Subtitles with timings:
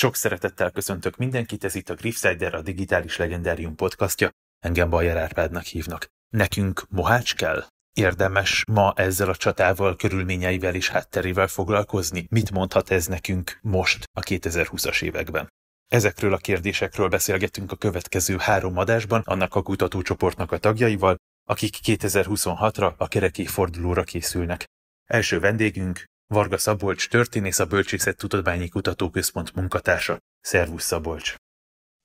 [0.00, 4.30] Sok szeretettel köszöntök mindenkit, ez itt a Griffsider, a Digitális Legendárium podcastja.
[4.58, 6.06] Engem Bajer Árpádnak hívnak.
[6.28, 7.66] Nekünk Mohács kell?
[7.92, 12.26] Érdemes ma ezzel a csatával, körülményeivel és hátterével foglalkozni?
[12.30, 15.48] Mit mondhat ez nekünk most, a 2020-as években?
[15.86, 21.16] Ezekről a kérdésekről beszélgetünk a következő három adásban annak a kutatócsoportnak a tagjaival,
[21.48, 24.64] akik 2026-ra a kereké fordulóra készülnek.
[25.04, 30.18] Első vendégünk Varga Szabolcs történész a Bölcsészet Tudományi Kutatóközpont munkatársa.
[30.40, 31.34] Szervusz Szabolcs!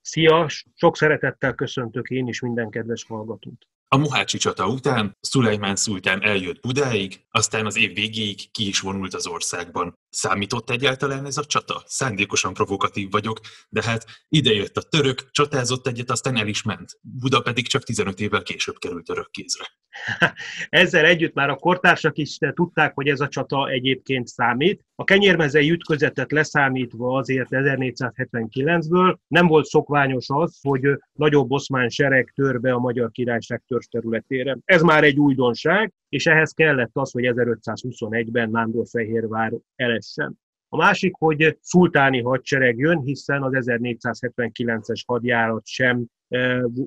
[0.01, 0.47] Szia!
[0.75, 3.67] Sok szeretettel köszöntök én is minden kedves hallgatót!
[3.87, 9.13] A Muhácsi csata után Szulajmán szultán eljött Budáig, aztán az év végéig ki is vonult
[9.13, 9.93] az országban.
[10.09, 11.83] Számított egyáltalán ez a csata?
[11.85, 13.39] Szándékosan provokatív vagyok,
[13.69, 16.91] de hát ide jött a török, csatázott egyet, aztán el is ment.
[17.01, 19.65] Buda pedig csak 15 évvel később került török kézre.
[20.69, 24.85] Ezzel együtt már a kortársak is tudták, hogy ez a csata egyébként számít.
[24.97, 30.81] A kenyérmezei ütközetet leszámítva azért 1479-ből nem volt szokványos az, hogy
[31.13, 34.57] nagyobb oszmán sereg tör be a magyar királyság törzs területére.
[34.65, 40.43] Ez már egy újdonság, és ehhez kellett az, hogy 1521-ben Nándorfehérvár elessen.
[40.69, 46.05] A másik, hogy szultáni hadsereg jön, hiszen az 1479-es hadjárat sem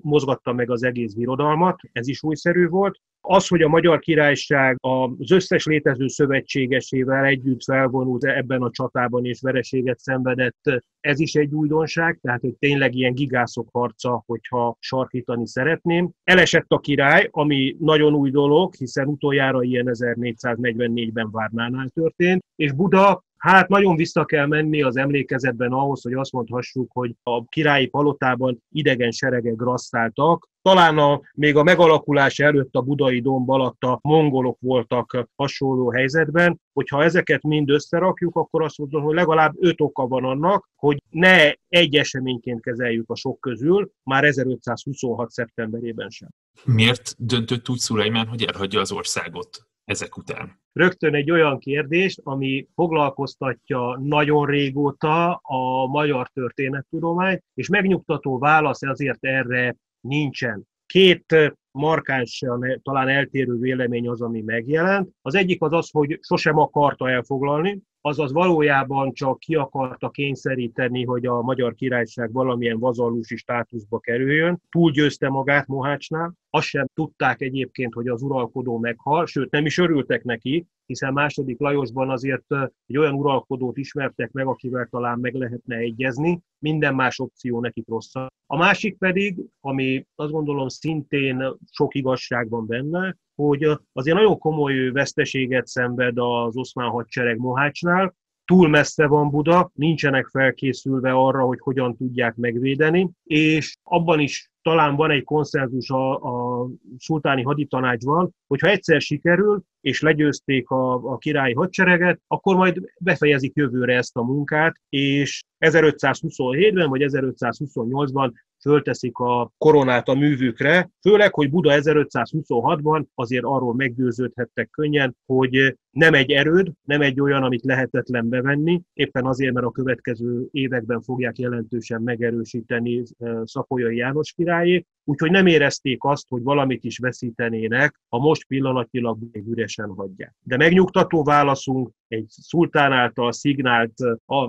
[0.01, 2.99] mozgatta meg az egész birodalmat, ez is újszerű volt.
[3.21, 9.41] Az, hogy a Magyar Királyság az összes létező szövetségesével együtt felvonult ebben a csatában és
[9.41, 16.11] vereséget szenvedett, ez is egy újdonság, tehát hogy tényleg ilyen gigászok harca, hogyha sarkítani szeretném.
[16.25, 23.27] Elesett a király, ami nagyon új dolog, hiszen utoljára ilyen 1444-ben Várnánál történt, és Buda
[23.39, 28.62] Hát nagyon vissza kell menni az emlékezetben ahhoz, hogy azt mondhassuk, hogy a királyi palotában
[28.70, 30.48] idegen seregek grasszáltak.
[30.62, 36.61] Talán a, még a megalakulás előtt a budai domb alatt a mongolok voltak hasonló helyzetben.
[36.72, 41.53] Hogyha ezeket mind összerakjuk, akkor azt mondom, hogy legalább öt oka van annak, hogy ne
[41.69, 45.31] egy eseményként kezeljük a sok közül, már 1526.
[45.31, 46.28] szeptemberében sem.
[46.65, 49.69] Miért döntött úgy Szulajmán, hogy elhagyja az országot?
[49.88, 50.60] Ezek után?
[50.72, 59.25] Rögtön egy olyan kérdés, ami foglalkoztatja nagyon régóta a magyar történettudományt, és megnyugtató válasz azért
[59.25, 60.62] erre nincsen.
[60.87, 65.10] Két markánsan talán eltérő vélemény az, ami megjelent.
[65.22, 71.26] Az egyik az az, hogy sosem akarta elfoglalni, azaz valójában csak ki akarta kényszeríteni, hogy
[71.26, 74.62] a Magyar Királyság valamilyen vazallusi státuszba kerüljön.
[74.70, 80.25] Túlgyőzte magát Mohácsnál, azt sem tudták egyébként, hogy az uralkodó meghal, sőt nem is örültek
[80.25, 82.54] neki, hiszen második Lajosban azért
[82.87, 88.15] egy olyan uralkodót ismertek meg, akivel talán meg lehetne egyezni, minden más opció neki rossz.
[88.47, 94.91] A másik pedig, ami azt gondolom szintén sok igazság van benne, hogy azért nagyon komoly
[94.91, 101.97] veszteséget szenved az oszmán hadsereg Mohácsnál, túl messze van Buda, nincsenek felkészülve arra, hogy hogyan
[101.97, 106.69] tudják megvédeni, és abban is talán van egy konszenzus a, a
[106.99, 113.53] szultáni haditanácsban, hogy ha egyszer sikerül, és legyőzték a, a királyi hadsereget, akkor majd befejezik
[113.55, 121.51] jövőre ezt a munkát, és 1527-ben vagy 1528-ban fölteszik a koronát a művükre, főleg, hogy
[121.51, 128.29] Buda 1526-ban azért arról meggyőződhettek könnyen, hogy nem egy erőd, nem egy olyan, amit lehetetlen
[128.29, 133.03] bevenni, éppen azért, mert a következő években fogják jelentősen megerősíteni
[133.45, 139.47] Szapolyai János királyét, úgyhogy nem érezték azt, hogy valamit is veszítenének, ha most pillanatilag még
[139.47, 140.35] üresen hagyják.
[140.43, 143.95] De megnyugtató válaszunk, egy szultán által szignált,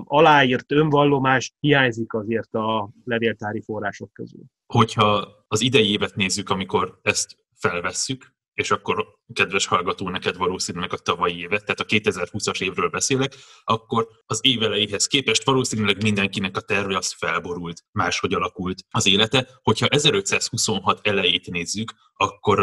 [0.04, 3.62] aláírt önvallomás hiányzik azért a levéltári
[4.00, 4.44] források közül.
[4.66, 10.96] Hogyha az idei évet nézzük, amikor ezt felvesszük, és akkor kedves hallgató, neked valószínűleg a
[10.96, 13.34] tavalyi évet, tehát a 2020-as évről beszélek,
[13.64, 19.48] akkor az év elejéhez képest valószínűleg mindenkinek a terve az felborult, máshogy alakult az élete.
[19.62, 22.60] Hogyha 1526 elejét nézzük, akkor,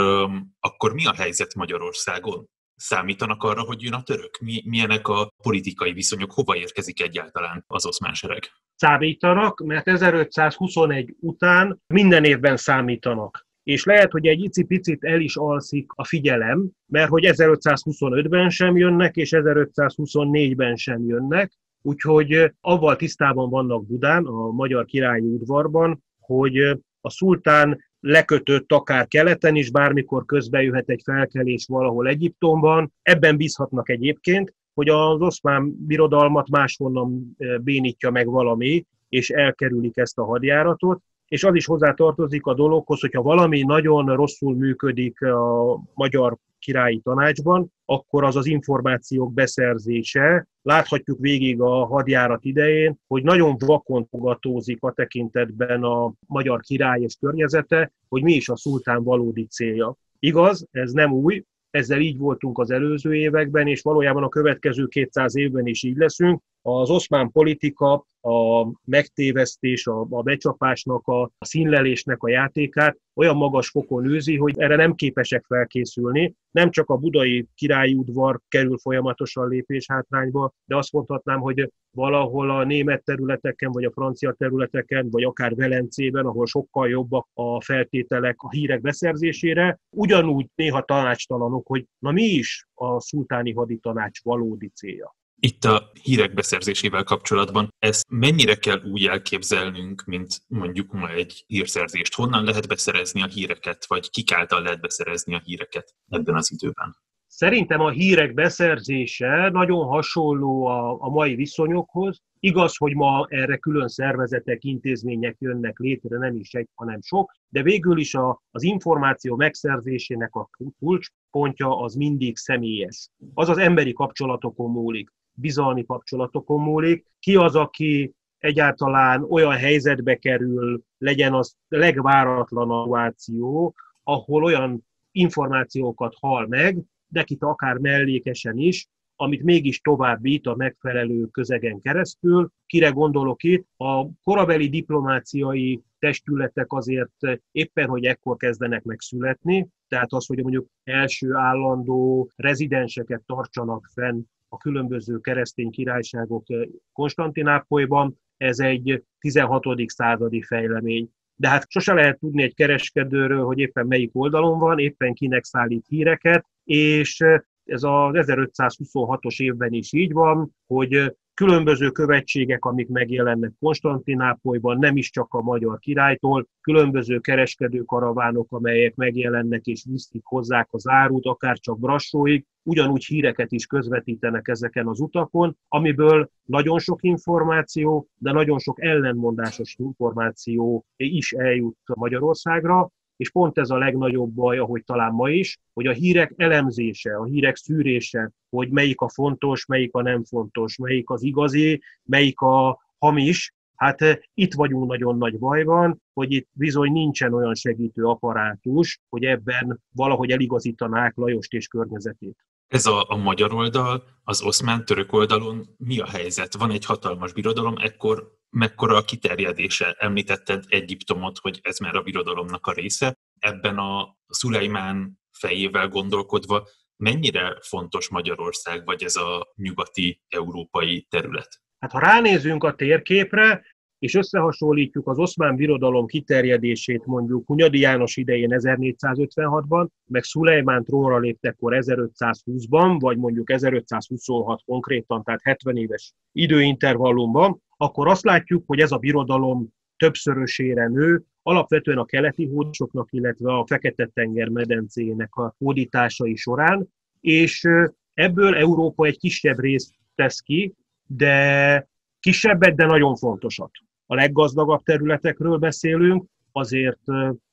[0.59, 2.45] akkor mi a helyzet Magyarországon?
[2.79, 4.37] Számítanak arra, hogy jön a török?
[4.39, 6.31] Mi, milyenek a politikai viszonyok?
[6.31, 8.43] Hova érkezik egyáltalán az oszmán sereg?
[8.75, 15.91] Számítanak, mert 1521 után minden évben számítanak és lehet, hogy egy icipicit el is alszik
[15.95, 21.51] a figyelem, mert hogy 1525-ben sem jönnek, és 1524-ben sem jönnek,
[21.81, 26.57] úgyhogy avval tisztában vannak Budán, a magyar királyi udvarban, hogy
[27.01, 32.93] a szultán lekötött akár keleten is, bármikor közbejöhet egy felkelés valahol Egyiptomban.
[33.01, 40.25] Ebben bízhatnak egyébként, hogy az oszmán birodalmat máshonnan bénítja meg valami, és elkerülik ezt a
[40.25, 46.37] hadjáratot, és az is hozzá tartozik a dologhoz, hogyha valami nagyon rosszul működik a magyar
[46.67, 50.47] királyi tanácsban, akkor az az információk beszerzése.
[50.61, 57.15] Láthatjuk végig a hadjárat idején, hogy nagyon vakon fogatózik a tekintetben a magyar király és
[57.19, 59.95] környezete, hogy mi is a szultán valódi célja.
[60.19, 65.35] Igaz, ez nem új, ezzel így voltunk az előző években, és valójában a következő 200
[65.35, 66.41] évben is így leszünk.
[66.61, 73.69] Az oszmán politika, a megtévesztés, a, a becsapásnak, a, a színlelésnek a játékát olyan magas
[73.69, 76.35] fokon űzi, hogy erre nem képesek felkészülni.
[76.51, 82.49] Nem csak a budai királyi udvar kerül folyamatosan lépés hátrányba, de azt mondhatnám, hogy valahol
[82.49, 88.35] a német területeken, vagy a francia területeken, vagy akár Velencében, ahol sokkal jobbak a feltételek
[88.41, 95.15] a hírek beszerzésére, ugyanúgy néha tanácstalanok, hogy na mi is a szultáni haditanács valódi célja.
[95.39, 102.13] Itt a hírek beszerzésével kapcsolatban ezt mennyire kell úgy elképzelnünk, mint mondjuk ma egy hírszerzést?
[102.13, 106.95] Honnan lehet beszerezni a híreket, vagy kik által lehet beszerezni a híreket ebben az időben?
[107.27, 112.21] Szerintem a hírek beszerzése nagyon hasonló a, a mai viszonyokhoz.
[112.39, 117.61] Igaz, hogy ma erre külön szervezetek, intézmények jönnek létre, nem is egy, hanem sok, de
[117.61, 120.49] végül is a, az információ megszerzésének a
[120.79, 123.09] kulcspontja az mindig személyes.
[123.33, 127.05] Az az emberi kapcsolatokon múlik bizalmi kapcsolatokon múlik.
[127.19, 136.47] Ki az, aki egyáltalán olyan helyzetbe kerül, legyen az legváratlan szituáció, ahol olyan információkat hal
[136.47, 142.51] meg, nekit akár mellékesen is, amit mégis továbbít a megfelelő közegen keresztül.
[142.65, 143.67] Kire gondolok itt?
[143.77, 147.11] A korabeli diplomáciai testületek azért
[147.51, 154.21] éppen, hogy ekkor kezdenek megszületni, tehát az, hogy mondjuk első állandó rezidenseket tartsanak fenn
[154.57, 156.45] különböző keresztény királyságok
[156.93, 159.63] Konstantinápolyban, ez egy 16.
[159.85, 161.09] századi fejlemény.
[161.35, 165.85] De hát sose lehet tudni egy kereskedőről, hogy éppen melyik oldalon van, éppen kinek szállít
[165.87, 167.19] híreket, és
[167.63, 175.09] ez az 1526-os évben is így van, hogy különböző követségek, amik megjelennek Konstantinápolyban, nem is
[175.09, 181.57] csak a magyar királytól, különböző kereskedő karavánok, amelyek megjelennek és viszik hozzák az árut, akár
[181.57, 188.59] csak Brassóig, ugyanúgy híreket is közvetítenek ezeken az utakon, amiből nagyon sok információ, de nagyon
[188.59, 195.29] sok ellenmondásos információ is eljut Magyarországra, és pont ez a legnagyobb baj, ahogy talán ma
[195.29, 200.23] is, hogy a hírek elemzése, a hírek szűrése, hogy melyik a fontos, melyik a nem
[200.23, 206.31] fontos, melyik az igazi, melyik a hamis, Hát eh, itt vagyunk nagyon nagy bajban, hogy
[206.31, 212.37] itt bizony nincsen olyan segítő apparátus, hogy ebben valahogy eligazítanák Lajost és környezetét.
[212.67, 216.53] Ez a, a magyar oldal, az oszmán-török oldalon mi a helyzet?
[216.53, 219.95] Van egy hatalmas birodalom, ekkor mekkora a kiterjedése?
[219.99, 223.13] Említetted Egyiptomot, hogy ez már a birodalomnak a része.
[223.39, 231.61] Ebben a Szulajmán fejével gondolkodva, mennyire fontos Magyarország, vagy ez a nyugati európai terület?
[231.79, 233.65] Hát ha ránézünk a térképre,
[233.99, 241.73] és összehasonlítjuk az oszmán birodalom kiterjedését mondjuk Hunyadi János idején 1456-ban, meg Szulejmán trónra léptekkor
[241.75, 248.97] 1520-ban, vagy mondjuk 1526 konkrétan, tehát 70 éves időintervallumban, akkor azt látjuk, hogy ez a
[248.97, 249.67] birodalom
[249.97, 256.87] többszörösére nő, alapvetően a keleti hódisoknak, illetve a Fekete-tenger medencének a hódításai során,
[257.19, 257.67] és
[258.13, 260.73] ebből Európa egy kisebb részt tesz ki,
[261.07, 261.87] de
[262.19, 263.71] kisebbet, de nagyon fontosat.
[264.09, 266.99] A leggazdagabb területekről beszélünk, azért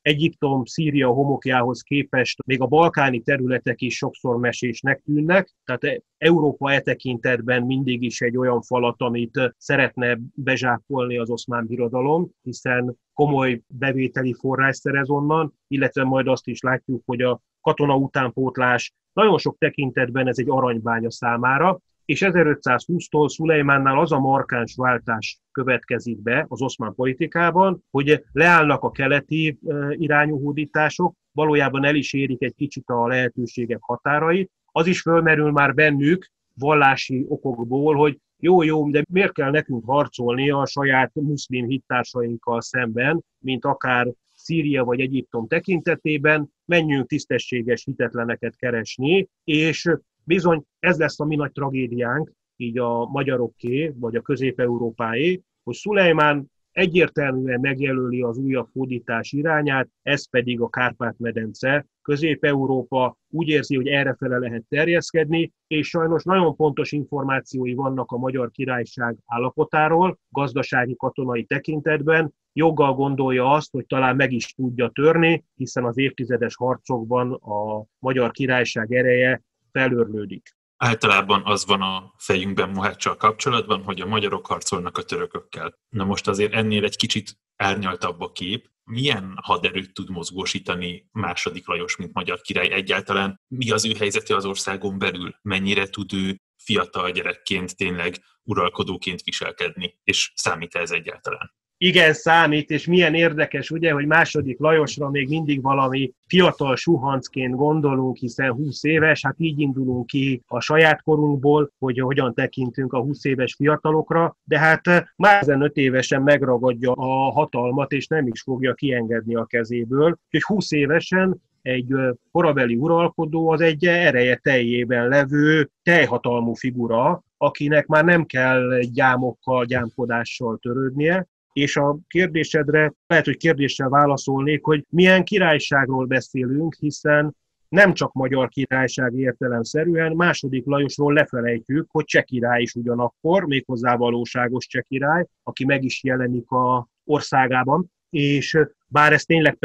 [0.02, 6.80] Egyiptom, Szíria homokjához képest még a balkáni területek is sokszor mesésnek tűnnek, tehát Európa e
[6.80, 14.34] tekintetben mindig is egy olyan falat, amit szeretne bezsákolni az oszmán birodalom, hiszen komoly bevételi
[14.34, 20.28] forrás szerez onnan, illetve majd azt is látjuk, hogy a katona utánpótlás nagyon sok tekintetben
[20.28, 26.94] ez egy aranybánya számára, és 1520-tól Szulejmánnál az a markáns váltás következik be az oszmán
[26.94, 29.58] politikában, hogy leállnak a keleti
[29.90, 34.50] irányú hódítások, valójában el is érik egy kicsit a lehetőségek határait.
[34.72, 40.50] Az is fölmerül már bennük vallási okokból, hogy jó, jó, de miért kell nekünk harcolni
[40.50, 49.28] a saját muszlim hittársainkkal szemben, mint akár Szíria vagy Egyiptom tekintetében, menjünk tisztességes hitetleneket keresni,
[49.44, 49.90] és
[50.24, 56.52] Bizony ez lesz a mi nagy tragédiánk, így a magyaroké, vagy a közép-európáé, hogy Szulejmán
[56.74, 61.86] egyértelműen megjelöli az újabb hódítás irányát, ez pedig a Kárpát-medence.
[62.02, 68.50] Közép-Európa úgy érzi, hogy errefele lehet terjeszkedni, és sajnos nagyon pontos információi vannak a Magyar
[68.50, 75.84] Királyság állapotáról, gazdasági katonai tekintetben, joggal gondolja azt, hogy talán meg is tudja törni, hiszen
[75.84, 79.42] az évtizedes harcokban a Magyar Királyság ereje
[79.78, 80.56] felörlődik.
[80.76, 85.78] Általában az van a fejünkben Moháccsal kapcsolatban, hogy a magyarok harcolnak a törökökkel.
[85.88, 88.72] Na most azért ennél egy kicsit árnyaltabb a kép.
[88.84, 93.40] Milyen haderőt tud mozgósítani második Lajos, mint magyar király egyáltalán?
[93.48, 95.34] Mi az ő helyzete az országon belül?
[95.42, 100.00] Mennyire tud ő fiatal gyerekként tényleg uralkodóként viselkedni?
[100.04, 101.54] És számít ez egyáltalán?
[101.76, 108.16] Igen számít, és milyen érdekes, ugye, hogy második Lajosra még mindig valami fiatal suhancként gondolunk,
[108.16, 113.24] hiszen 20 éves, hát így indulunk ki a saját korunkból, hogy hogyan tekintünk a 20
[113.24, 114.82] éves fiatalokra, de hát
[115.16, 120.18] már 15 évesen megragadja a hatalmat, és nem is fogja kiengedni a kezéből.
[120.24, 121.94] Úgyhogy 20 évesen egy
[122.32, 130.58] korabeli uralkodó az egy ereje teljében levő teljhatalmú figura, akinek már nem kell gyámokkal, gyámkodással
[130.62, 137.36] törődnie, és a kérdésedre lehet, hogy kérdéssel válaszolnék, hogy milyen királyságról beszélünk, hiszen
[137.68, 144.66] nem csak magyar királyság értelemszerűen, második Lajosról lefelejtjük, hogy cseh király is ugyanakkor, méghozzá valóságos
[144.66, 148.58] cseh király, aki meg is jelenik a országában, és
[148.94, 149.58] bár ez tényleg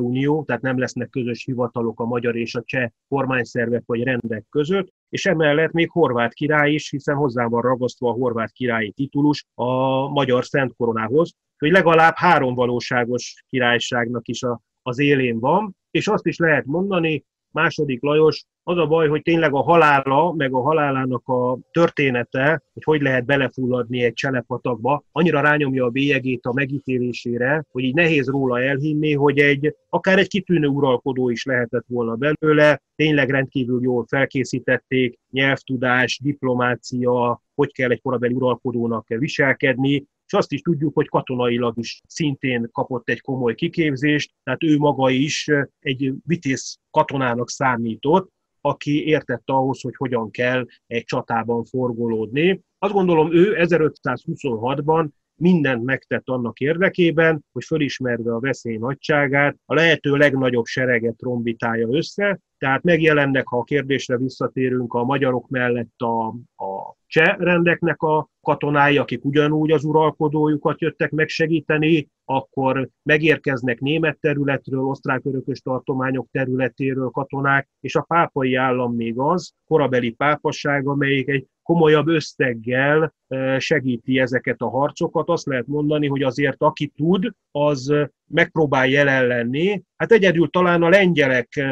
[0.00, 4.92] unió, tehát nem lesznek közös hivatalok a magyar és a cseh kormányszervek vagy rendek között,
[5.08, 10.08] és emellett még horvát király is, hiszen hozzá van ragasztva a horvát királyi titulus a
[10.08, 16.26] magyar szent koronához, hogy legalább három valóságos királyságnak is a, az élén van, és azt
[16.26, 21.28] is lehet mondani, második Lajos, az a baj, hogy tényleg a halála, meg a halálának
[21.28, 27.84] a története, hogy hogy lehet belefulladni egy cselepatakba, annyira rányomja a bélyegét a megítélésére, hogy
[27.84, 33.30] így nehéz róla elhinni, hogy egy, akár egy kitűnő uralkodó is lehetett volna belőle, tényleg
[33.30, 40.94] rendkívül jól felkészítették, nyelvtudás, diplomácia, hogy kell egy korabeli uralkodónak viselkedni, és azt is tudjuk,
[40.94, 47.50] hogy katonailag is szintén kapott egy komoly kiképzést, tehát ő maga is egy vitéz katonának
[47.50, 52.60] számított, aki értette ahhoz, hogy hogyan kell egy csatában forgolódni.
[52.78, 60.16] Azt gondolom, ő 1526-ban mindent megtett annak érdekében, hogy fölismerve a veszély nagyságát, a lehető
[60.16, 66.26] legnagyobb sereget trombitálja össze, tehát megjelennek, ha a kérdésre visszatérünk, a magyarok mellett a,
[66.64, 74.84] a cseh rendeknek a katonái, akik ugyanúgy az uralkodójukat jöttek megsegíteni, akkor megérkeznek német területről,
[74.84, 82.08] osztrák-örökös tartományok területéről katonák, és a pápai állam még az, korabeli pápasság, amelyik egy komolyabb
[82.08, 83.14] összeggel
[83.58, 85.28] segíti ezeket a harcokat.
[85.28, 87.94] Azt lehet mondani, hogy azért aki tud, az
[88.26, 89.82] megpróbál jelen lenni.
[89.96, 91.64] Hát egyedül talán a lengyelek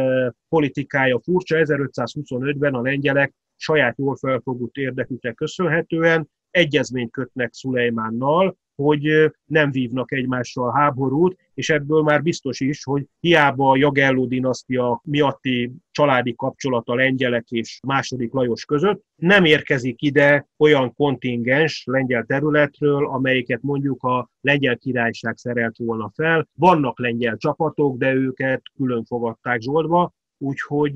[0.49, 9.71] politikája furcsa, 1525-ben a lengyelek saját jól felfogott érdeküknek köszönhetően egyezményt kötnek Szulejmánnal, hogy nem
[9.71, 16.35] vívnak egymással háborút, és ebből már biztos is, hogy hiába a Jagelló dinasztia miatti családi
[16.35, 23.63] kapcsolat a lengyelek és második Lajos között, nem érkezik ide olyan kontingens lengyel területről, amelyiket
[23.63, 26.49] mondjuk a lengyel királyság szerelt volna fel.
[26.55, 30.95] Vannak lengyel csapatok, de őket külön fogadták Zsoldba, úgyhogy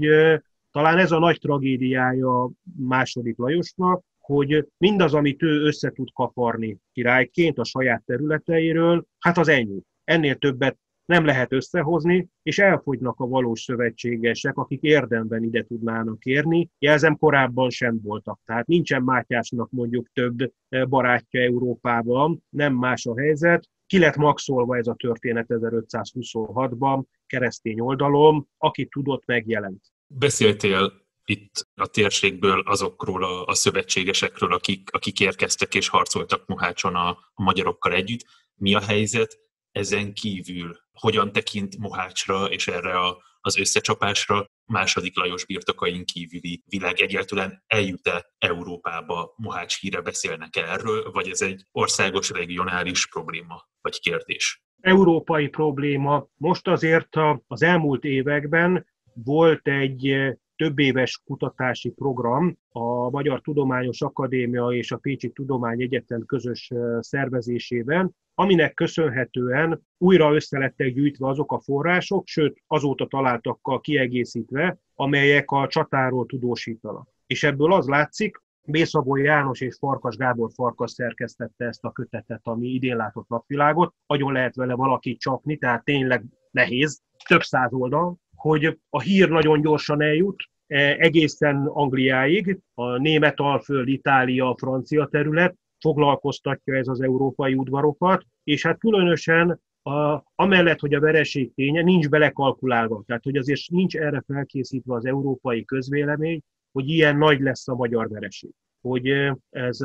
[0.70, 7.58] talán ez a nagy tragédiája második Lajosnak, hogy mindaz, amit ő össze tud kaparni királyként
[7.58, 9.80] a saját területeiről, hát az ennyi.
[10.04, 16.70] Ennél többet nem lehet összehozni, és elfogynak a valós szövetségesek, akik érdemben ide tudnának érni.
[16.78, 18.40] Jelzem, korábban sem voltak.
[18.44, 20.52] Tehát nincsen Mátyásnak mondjuk több
[20.88, 23.68] barátja Európában, nem más a helyzet.
[23.86, 29.84] Ki lett maxolva ez a történet 1526-ban, keresztény oldalon, aki tudott, megjelent.
[30.06, 30.92] Beszéltél
[31.24, 37.42] itt a térségből azokról a, a szövetségesekről, akik, akik érkeztek és harcoltak Mohácson a, a
[37.42, 38.24] magyarokkal együtt.
[38.54, 39.38] Mi a helyzet
[39.70, 40.76] ezen kívül?
[40.92, 48.34] Hogyan tekint Mohácsra és erre a, az összecsapásra második Lajos birtokain kívüli világ egyáltalán eljut-e
[48.38, 54.62] Európába, Mohács híre beszélnek erről, vagy ez egy országos, regionális probléma, vagy kérdés?
[54.80, 56.26] Európai probléma.
[56.36, 60.16] Most azért az elmúlt években volt egy
[60.56, 68.74] több éves kutatási program a Magyar Tudományos Akadémia és a Pécsi Tudományegyetem közös szervezésében, aminek
[68.74, 77.08] köszönhetően újra összelettek gyűjtve azok a források, sőt azóta találtakkal kiegészítve, amelyek a csatáról tudósítanak.
[77.26, 82.68] És ebből az látszik, Bészabó János és Farkas Gábor Farkas szerkesztette ezt a kötetet, ami
[82.68, 83.94] idén látott napvilágot.
[84.06, 89.60] Nagyon lehet vele valaki csapni, tehát tényleg nehéz, több száz oldal, hogy a hír nagyon
[89.60, 97.54] gyorsan eljut, e, egészen Angliáig, a német alföld, Itália, francia terület, foglalkoztatja ez az európai
[97.54, 103.68] udvarokat, és hát különösen a, amellett, hogy a vereség ténye nincs belekalkulálva, tehát hogy azért
[103.70, 106.40] nincs erre felkészítve az európai közvélemény,
[106.72, 108.50] hogy ilyen nagy lesz a magyar vereség.
[108.80, 109.08] Hogy
[109.50, 109.78] ez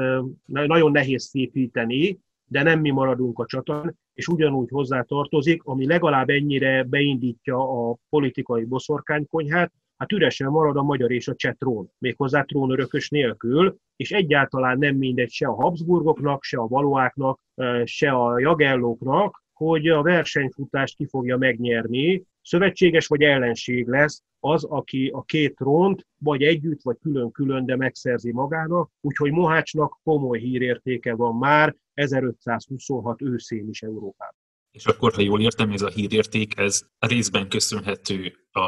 [0.45, 6.29] nagyon nehéz szépíteni, de nem mi maradunk a csatán, és ugyanúgy hozzá tartozik, ami legalább
[6.29, 12.41] ennyire beindítja a politikai boszorkánykonyhát, hát üresen marad a magyar és a cseh trón, méghozzá
[12.41, 17.39] trónörökös nélkül, és egyáltalán nem mindegy se a Habsburgoknak, se a Valóáknak,
[17.83, 25.11] se a Jagellóknak, hogy a versenyfutást ki fogja megnyerni, szövetséges vagy ellenség lesz az, aki
[25.13, 31.35] a két trónt vagy együtt, vagy külön-külön, de megszerzi magának, úgyhogy Mohácsnak komoly hírértéke van
[31.35, 34.35] már 1526 őszén is Európában.
[34.71, 38.67] És akkor, ha jól értem, ez a hírérték, ez részben köszönhető a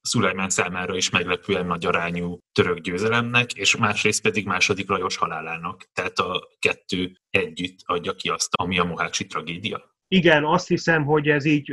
[0.00, 5.88] Szulajmán számára is meglepően nagy arányú török győzelemnek, és másrészt pedig második Lajos halálának.
[5.92, 9.95] Tehát a kettő együtt adja ki azt, ami a mohácsi tragédia.
[10.08, 11.72] Igen, azt hiszem, hogy ez így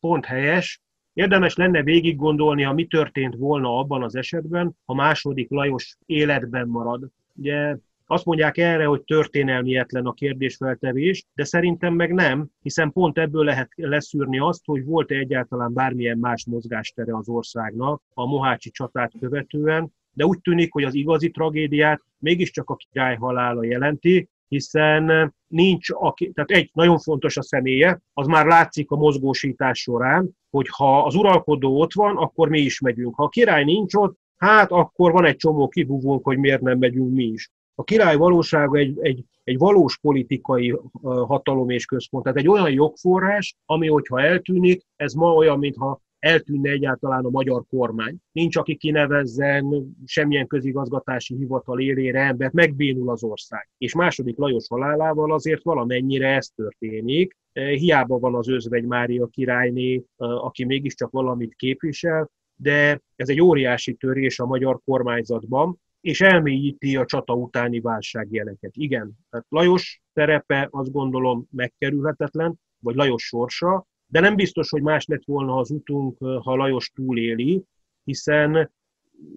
[0.00, 0.82] pont helyes.
[1.12, 6.68] Érdemes lenne végig gondolni, ha mi történt volna abban az esetben, ha második Lajos életben
[6.68, 7.08] marad.
[7.34, 7.76] Ugye
[8.06, 13.68] azt mondják erre, hogy történelmietlen a kérdésfeltevés, de szerintem meg nem, hiszen pont ebből lehet
[13.74, 20.24] leszűrni azt, hogy volt-e egyáltalán bármilyen más mozgástere az országnak a Mohácsi csatát követően, de
[20.24, 26.50] úgy tűnik, hogy az igazi tragédiát mégiscsak a király halála jelenti, hiszen nincs, aki, tehát
[26.50, 31.80] egy nagyon fontos a személye, az már látszik a mozgósítás során, hogy ha az uralkodó
[31.80, 33.14] ott van, akkor mi is megyünk.
[33.14, 37.14] Ha a király nincs ott, hát akkor van egy csomó kibúvónk, hogy miért nem megyünk
[37.14, 37.50] mi is.
[37.74, 43.56] A király valósága egy, egy, egy valós politikai hatalom és központ, tehát egy olyan jogforrás,
[43.66, 48.16] ami, hogyha eltűnik, ez ma olyan, mintha eltűnne egyáltalán a magyar kormány.
[48.32, 53.68] Nincs, aki kinevezzen semmilyen közigazgatási hivatal élére embert, megbénul az ország.
[53.78, 57.36] És második Lajos halálával azért valamennyire ez történik.
[57.52, 63.40] E, hiába van az Özvegy Mária királyné, e, aki mégiscsak valamit képvisel, de ez egy
[63.40, 68.70] óriási törés a magyar kormányzatban, és elmélyíti a csata utáni válságjeleket.
[68.74, 75.06] Igen, tehát Lajos szerepe azt gondolom megkerülhetetlen, vagy Lajos sorsa, de nem biztos, hogy más
[75.06, 77.64] lett volna az utunk, ha Lajos túléli,
[78.04, 78.70] hiszen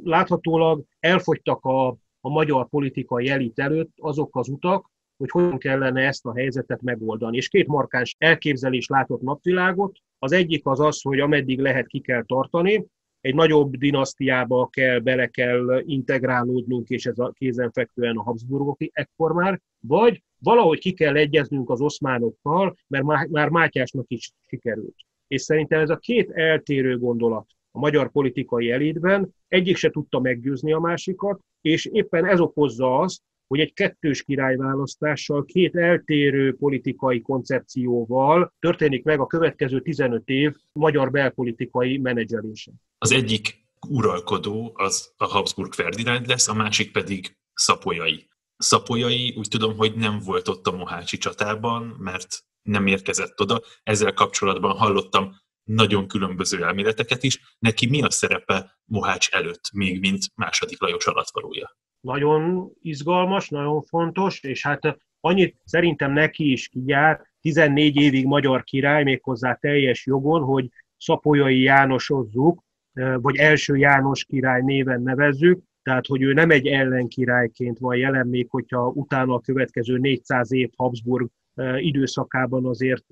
[0.04, 1.88] láthatólag elfogytak a,
[2.22, 7.38] a magyar politikai elit előtt azok az utak, hogy hogyan kellene ezt a helyzetet megoldani.
[7.38, 9.98] És két markáns elképzelés látott napvilágot.
[10.20, 12.86] Az egyik az az, hogy ameddig lehet ki kell tartani,
[13.22, 19.62] egy nagyobb dinasztiába kell, bele kell integrálódnunk, és ez a kézenfekvően a Habsburgok ekkor már,
[19.80, 24.96] vagy valahogy ki kell egyeznünk az oszmánokkal, mert már Mátyásnak is sikerült.
[25.28, 30.74] És szerintem ez a két eltérő gondolat a magyar politikai elitben, egyik se tudta meggyőzni
[30.74, 38.54] a másikat, és éppen ez okozza azt, hogy egy kettős királyválasztással, két eltérő politikai koncepcióval
[38.60, 42.72] történik meg a következő 15 év magyar belpolitikai menedzselése.
[42.98, 48.28] Az egyik uralkodó az a Habsburg Ferdinánd lesz, a másik pedig Szapolyai.
[48.58, 53.62] Szapolyai úgy tudom, hogy nem volt ott a Mohácsi csatában, mert nem érkezett oda.
[53.84, 57.56] Ezzel kapcsolatban hallottam nagyon különböző elméleteket is.
[57.60, 61.78] Neki mi a szerepe Mohács előtt, még mint második Lajos alatvalója?
[62.08, 69.04] Nagyon izgalmas, nagyon fontos, és hát annyit szerintem neki is kijár, 14 évig magyar király,
[69.04, 76.34] méghozzá teljes jogon, hogy Szapolyai Jánosozzuk, vagy első János király néven nevezzük, tehát hogy ő
[76.34, 81.30] nem egy ellenkirályként van jelen, még hogyha utána a következő 400 év Habsburg
[81.78, 83.06] időszakában azért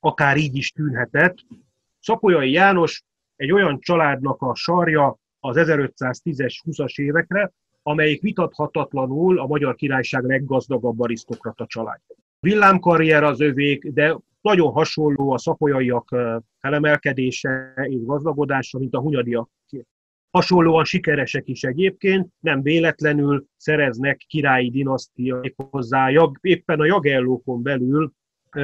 [0.00, 1.36] akár így is tűnhetett.
[2.00, 3.04] Szapolyai János
[3.36, 7.52] egy olyan családnak a sarja az 1510-es, 20-as évekre,
[7.86, 12.00] amelyik vitathatatlanul a magyar királyság leggazdagabb arisztokrata család.
[12.40, 16.16] Villámkarrier az övék, de nagyon hasonló a szapolyaiak
[16.58, 19.50] felemelkedése és gazdagodása, mint a hunyadiak.
[20.30, 28.12] Hasonlóan sikeresek is egyébként, nem véletlenül szereznek királyi dinasztiai hozzá, éppen a jagellókon belül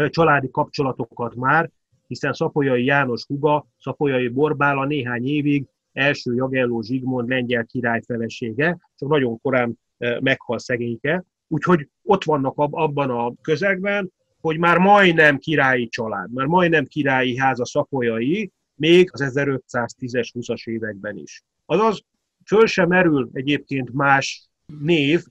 [0.09, 1.70] családi kapcsolatokat már,
[2.06, 9.09] hiszen Szapolyai János huga, Szapolyai Borbála néhány évig első Jagelló Zsigmond lengyel király felesége, csak
[9.09, 9.79] nagyon korán
[10.20, 16.85] meghal szegényke, úgyhogy ott vannak abban a közegben, hogy már majdnem királyi család, már majdnem
[16.85, 21.42] királyi ház a szapolyai, még az 1510-es, 20-as években is.
[21.66, 22.05] Azaz,
[22.46, 24.48] föl sem merül egyébként más
[24.83, 25.24] név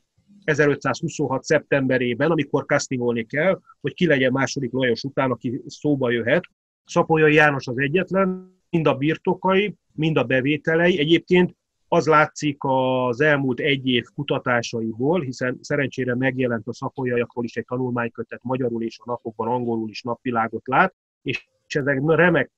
[0.44, 1.44] 1526.
[1.44, 6.44] szeptemberében, amikor castingolni kell, hogy ki legyen második Lajos után, aki szóba jöhet.
[6.86, 11.00] Szapolyai János az egyetlen, mind a birtokai, mind a bevételei.
[11.00, 17.66] Egyébként az látszik az elmúlt egy év kutatásaiból, hiszen szerencsére megjelent a szapolyaiakról is egy
[17.66, 22.52] tanulmánykötet magyarul és a napokban angolul is napvilágot lát, és ezek remek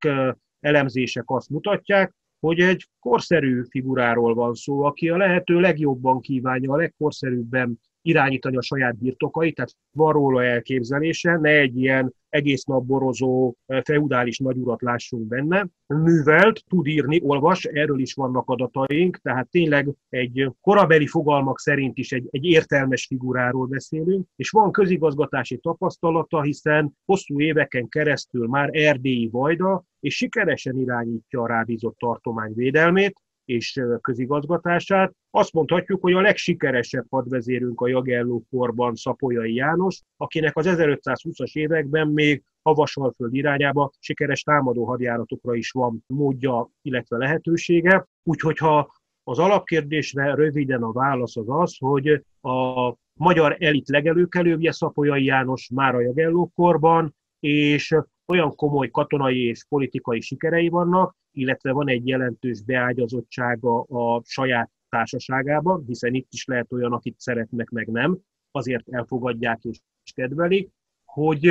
[0.60, 6.76] elemzések azt mutatják, hogy egy korszerű figuráról van szó, aki a lehető legjobban kívánja, a
[6.76, 13.55] legkorszerűbben irányítani a saját birtokait, tehát van róla elképzelése, ne egy ilyen egész nap borozó
[13.83, 15.67] feudális nagyurat lássunk benne.
[15.87, 22.11] Művelt, tud írni, olvas, erről is vannak adataink, tehát tényleg egy korabeli fogalmak szerint is
[22.11, 29.29] egy, egy értelmes figuráról beszélünk, és van közigazgatási tapasztalata, hiszen hosszú éveken keresztül már erdélyi
[29.31, 35.13] vajda, és sikeresen irányítja a rábízott tartomány védelmét, és közigazgatását.
[35.29, 42.07] Azt mondhatjuk, hogy a legsikeresebb hadvezérünk a Jagelló korban Szapolyai János, akinek az 1520-as években
[42.07, 48.07] még Havasalföld irányába sikeres támadó hadjáratokra is van módja, illetve lehetősége.
[48.23, 48.91] Úgyhogy ha
[49.23, 55.95] az alapkérdésre röviden a válasz az az, hogy a magyar elit legelőkelőbje Szapolyai János már
[55.95, 57.95] a Jagelló korban, és
[58.31, 65.83] olyan komoly katonai és politikai sikerei vannak, illetve van egy jelentős beágyazottsága a saját társaságában,
[65.87, 68.17] hiszen itt is lehet olyan, akit szeretnek, meg nem,
[68.51, 69.79] azért elfogadják és
[70.15, 70.69] kedvelik,
[71.05, 71.47] hogy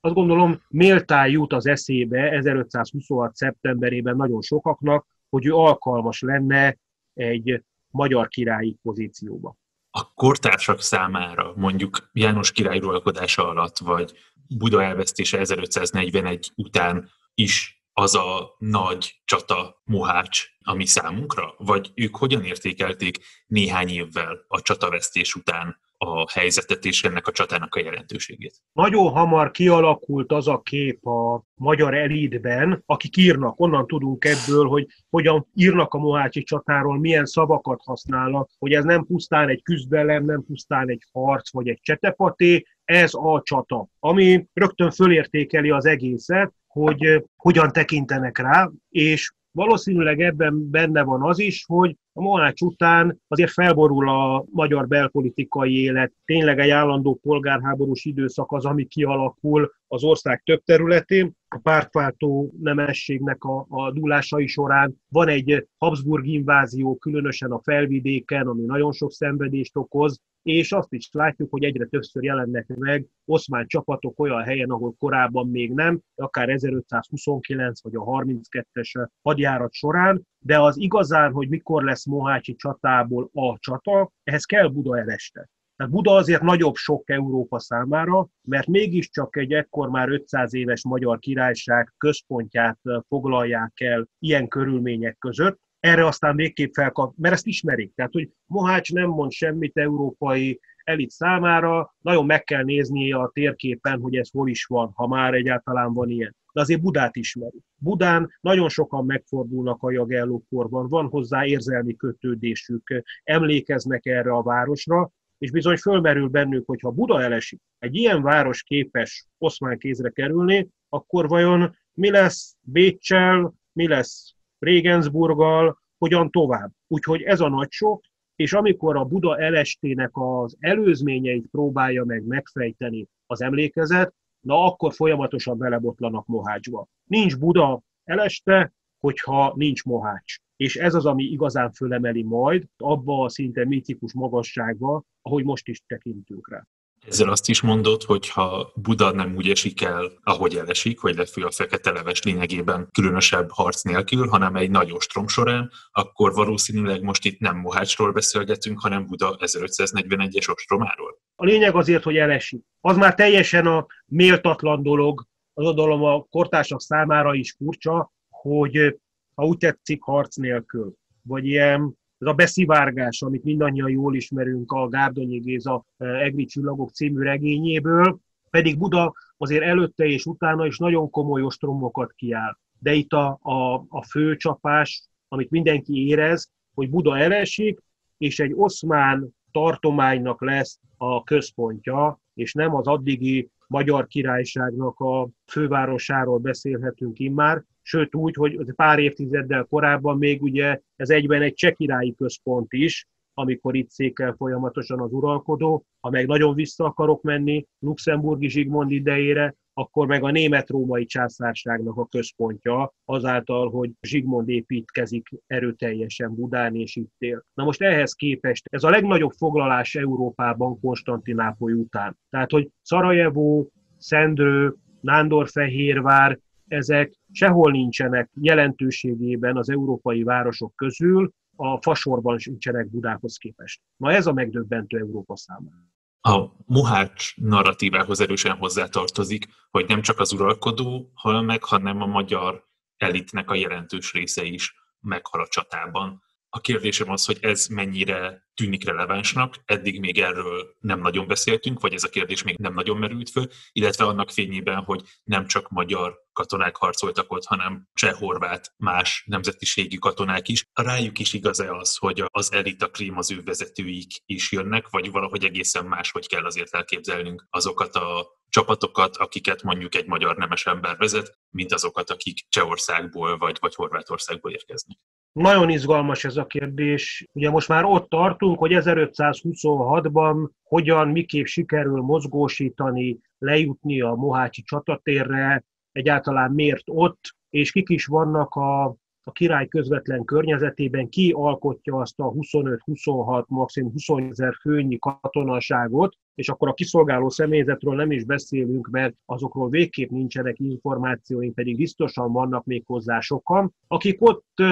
[0.00, 3.34] azt gondolom méltán jut az eszébe 1526.
[3.34, 6.78] szeptemberében nagyon sokaknak, hogy ő alkalmas lenne
[7.14, 9.56] egy magyar királyi pozícióba.
[9.90, 14.12] A kortársak számára mondjuk János király uralkodása alatt, vagy
[14.48, 21.54] Buda elvesztése 1541 után is az a nagy csata Mohács, ami számunkra?
[21.58, 27.74] Vagy ők hogyan értékelték néhány évvel a csatavesztés után a helyzetet és ennek a csatának
[27.74, 28.54] a jelentőségét?
[28.72, 34.86] Nagyon hamar kialakult az a kép a magyar elitben, akik írnak, onnan tudunk ebből, hogy
[35.10, 40.44] hogyan írnak a Mohácsi csatáról, milyen szavakat használnak, hogy ez nem pusztán egy küzdelem, nem
[40.44, 47.24] pusztán egy harc vagy egy csetepaté, ez a csata, ami rögtön fölértékeli az egészet, hogy
[47.36, 53.50] hogyan tekintenek rá, és valószínűleg ebben benne van az is, hogy a Mohács után azért
[53.50, 60.42] felborul a magyar belpolitikai élet, tényleg egy állandó polgárháborús időszak az, ami kialakul az ország
[60.44, 61.32] több területén.
[61.48, 68.64] A pártváltó nemességnek a, a dúlásai során van egy Habsburg invázió, különösen a felvidéken, ami
[68.64, 74.18] nagyon sok szenvedést okoz, és azt is látjuk, hogy egyre többször jelennek meg oszmán csapatok
[74.18, 80.78] olyan helyen, ahol korábban még nem, akár 1529 vagy a 32-es hadjárat során, de az
[80.78, 85.48] igazán, hogy mikor lesz Mohácsi csatából a csata, ehhez kell Buda eleste.
[85.76, 91.18] Tehát Buda azért nagyobb sok Európa számára, mert mégiscsak egy ekkor már 500 éves magyar
[91.18, 97.94] királyság központját foglalják el ilyen körülmények között, erre aztán végképp felkap, mert ezt ismerik.
[97.94, 104.00] Tehát, hogy Mohács nem mond semmit európai elit számára, nagyon meg kell nézni a térképen,
[104.00, 106.36] hogy ez hol is van, ha már egyáltalán van ilyen.
[106.52, 107.62] De azért Budát ismeri.
[107.76, 115.50] Budán nagyon sokan megfordulnak a jagellókorban, van hozzá érzelmi kötődésük, emlékeznek erre a városra, és
[115.50, 121.28] bizony fölmerül bennük, hogy ha Buda elesik, egy ilyen város képes oszmán kézre kerülni, akkor
[121.28, 126.70] vajon mi lesz Bécsel, mi lesz Regensburggal, hogyan tovább.
[126.86, 128.04] Úgyhogy ez a nagy sok,
[128.36, 135.58] és amikor a Buda elestének az előzményeit próbálja meg megfejteni az emlékezet, na akkor folyamatosan
[135.58, 136.86] belebotlanak Mohácsba.
[137.04, 140.36] Nincs Buda eleste, hogyha nincs Mohács.
[140.56, 145.82] És ez az, ami igazán fölemeli majd abba a szinte mitikus magasságba, ahogy most is
[145.86, 146.66] tekintünk rá.
[147.06, 151.44] Ezzel azt is mondod, hogy ha Buda nem úgy esik el, ahogy elesik, hogy lefő
[151.44, 157.24] a fekete leves lényegében különösebb harc nélkül, hanem egy nagy ostrom során, akkor valószínűleg most
[157.24, 161.18] itt nem Mohácsról beszélgetünk, hanem Buda 1541-es ostromáról.
[161.34, 162.64] A lényeg azért, hogy elesik.
[162.80, 168.96] Az már teljesen a méltatlan dolog, az a dolog a kortársak számára is furcsa, hogy
[169.34, 174.88] ha úgy tetszik, harc nélkül, vagy ilyen ez a beszivárgás, amit mindannyian jól ismerünk a
[174.88, 178.18] Gárdonyi Géza e, Egri csillagok című regényéből,
[178.50, 182.56] pedig Buda azért előtte és utána is nagyon komoly ostromokat kiáll.
[182.78, 187.78] De itt a, a, a fő csapás, amit mindenki érez, hogy Buda elesik,
[188.18, 196.38] és egy oszmán tartománynak lesz a központja, és nem az addigi Magyar Királyságnak a fővárosáról
[196.38, 202.14] beszélhetünk immár, sőt úgy, hogy pár évtizeddel korábban még ugye ez egyben egy cseh királyi
[202.14, 208.48] központ is, amikor itt székel folyamatosan az uralkodó, ha meg nagyon vissza akarok menni luxemburgi
[208.48, 216.74] Zsigmond idejére, akkor meg a német-római császárságnak a központja azáltal, hogy Zsigmond építkezik erőteljesen Budán
[216.74, 217.44] és itt él.
[217.54, 222.18] Na most ehhez képest ez a legnagyobb foglalás Európában Konstantinápoly után.
[222.30, 232.38] Tehát, hogy Szarajevó, Szendrő, Nándorfehérvár, ezek sehol nincsenek jelentőségében az európai városok közül, a fasorban
[232.38, 233.80] sincsenek Budához képest.
[233.96, 235.88] Na ez a megdöbbentő Európa számára.
[236.20, 242.64] A Mohács narratívához erősen hozzátartozik, hogy nem csak az uralkodó hal meg, hanem a magyar
[242.96, 246.22] elitnek a jelentős része is meghal a csatában.
[246.52, 251.94] A kérdésem az, hogy ez mennyire tűnik relevánsnak, eddig még erről nem nagyon beszéltünk, vagy
[251.94, 256.18] ez a kérdés még nem nagyon merült föl, illetve annak fényében, hogy nem csak magyar
[256.32, 260.66] katonák harcoltak ott, hanem cseh-horvát, más nemzetiségi katonák is.
[260.72, 265.10] Rájuk is igaz-e az, hogy az elit, a krím, az ő vezetőik is jönnek, vagy
[265.10, 270.66] valahogy egészen más, hogy kell azért elképzelnünk azokat a csapatokat, akiket mondjuk egy magyar nemes
[270.66, 274.98] ember vezet, mint azokat, akik Csehországból vagy, vagy Horvátországból érkeznek.
[275.32, 277.26] Nagyon izgalmas ez a kérdés.
[277.32, 285.64] Ugye most már ott tartunk, hogy 1526-ban hogyan, miképp sikerül mozgósítani, lejutni a Mohácsi csatatérre,
[285.92, 288.84] egyáltalán miért ott, és kik is vannak a,
[289.22, 296.48] a király közvetlen környezetében, ki alkotja azt a 25-26, maximum 20 ezer főnyi katonaságot, és
[296.48, 302.64] akkor a kiszolgáló személyzetről nem is beszélünk, mert azokról végképp nincsenek információink, pedig biztosan vannak
[302.64, 304.62] még hozzá sokan, akik ott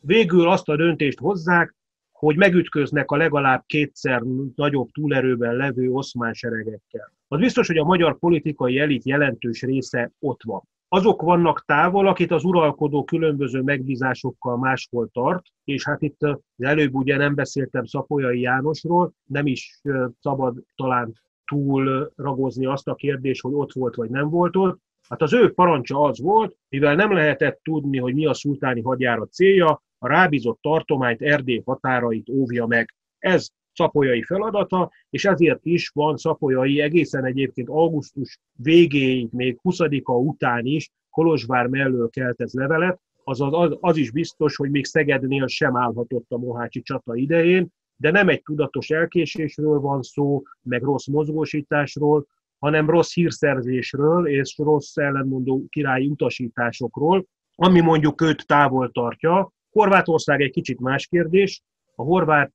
[0.00, 1.74] végül azt a döntést hozzák,
[2.12, 4.22] hogy megütköznek a legalább kétszer
[4.56, 7.12] nagyobb túlerőben levő oszmán seregekkel.
[7.28, 10.62] Az biztos, hogy a magyar politikai elit jelentős része ott van.
[10.88, 16.18] Azok vannak távol, akit az uralkodó különböző megbízásokkal máshol tart, és hát itt
[16.58, 19.80] előbb ugye nem beszéltem Szapolyai Jánosról, nem is
[20.20, 21.12] szabad talán
[21.44, 24.80] túl ragozni azt a kérdést, hogy ott volt vagy nem volt ott.
[25.08, 29.32] Hát az ő parancsa az volt, mivel nem lehetett tudni, hogy mi a szultáni hadjárat
[29.32, 32.94] célja, a rábízott tartományt Erdély határait óvja meg.
[33.18, 40.64] Ez szapolyai feladata, és ezért is van szapolyai egészen egyébként augusztus végéig, még 20-a után
[40.64, 45.76] is Kolozsvár mellől kelt ez levelet, az, az, az is biztos, hogy még Szegednél sem
[45.76, 52.26] állhatott a Mohácsi csata idején, de nem egy tudatos elkésésről van szó, meg rossz mozgósításról,
[52.58, 59.52] hanem rossz hírszerzésről és rossz ellenmondó királyi utasításokról, ami mondjuk őt távol tartja.
[59.76, 61.62] Horvátország egy kicsit más kérdés.
[61.94, 62.52] A horvát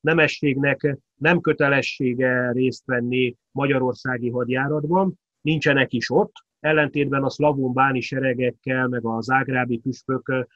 [0.00, 8.88] nemességnek nem kötelessége részt venni magyarországi hadjáratban, nincsenek is ott, ellentétben a szlavón báni seregekkel,
[8.88, 10.46] meg az ágrábi püspök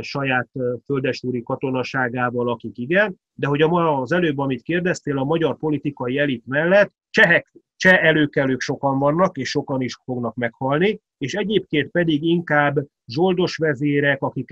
[0.00, 0.48] saját
[0.84, 6.90] földesúri katonaságával, akik igen, de hogy az előbb, amit kérdeztél, a magyar politikai elit mellett
[7.10, 13.56] csehek, cseh előkelők sokan vannak, és sokan is fognak meghalni, és egyébként pedig inkább zsoldos
[13.56, 14.50] vezérek, akik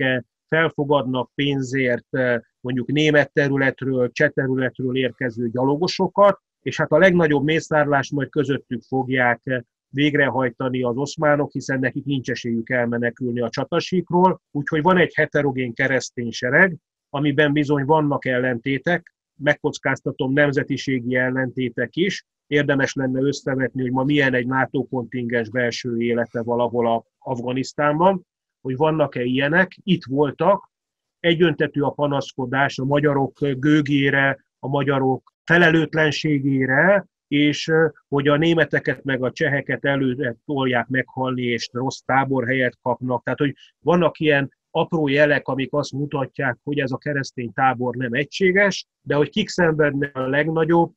[0.53, 2.07] felfogadnak pénzért
[2.59, 9.63] mondjuk német területről, cseh területről érkező gyalogosokat, és hát a legnagyobb mészárlást majd közöttük fogják
[9.89, 16.31] végrehajtani az oszmánok, hiszen nekik nincs esélyük elmenekülni a csatasíkról, úgyhogy van egy heterogén keresztény
[16.31, 16.75] sereg,
[17.09, 24.47] amiben bizony vannak ellentétek, megkockáztatom nemzetiségi ellentétek is, érdemes lenne összevetni, hogy ma milyen egy
[24.47, 28.25] NATO kontingens belső élete valahol a Afganisztánban,
[28.63, 30.71] hogy vannak-e ilyenek, itt voltak,
[31.19, 37.71] egyöntetű a panaszkodás a magyarok gőgére, a magyarok felelőtlenségére, és
[38.07, 43.23] hogy a németeket meg a cseheket előre tolják meghalni, és rossz táborhelyet kapnak.
[43.23, 48.13] Tehát, hogy vannak ilyen apró jelek, amik azt mutatják, hogy ez a keresztény tábor nem
[48.13, 50.93] egységes, de hogy kik szenvednek a legnagyobb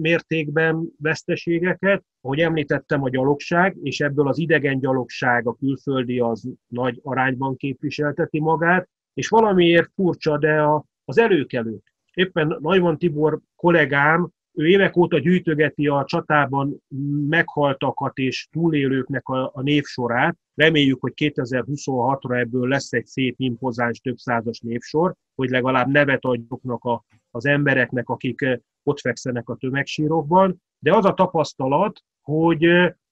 [0.00, 7.00] mértékben veszteségeket, ahogy említettem, a gyalogság, és ebből az idegen gyalogság, a külföldi az nagy
[7.02, 11.94] arányban képviselteti magát, és valamiért furcsa, de a, az előkelők.
[12.14, 16.82] Éppen Nagyvan Tibor kollégám, ő évek óta gyűjtögeti a csatában
[17.28, 20.36] meghaltakat és túlélőknek a, a névsorát.
[20.54, 26.84] Reméljük, hogy 2026-ra ebből lesz egy szép, impozáns, több százas névsor, hogy legalább nevet adjuknak
[26.84, 30.62] a, az embereknek, akik ott fekszenek a tömegsírokban.
[30.78, 32.66] De az a tapasztalat, hogy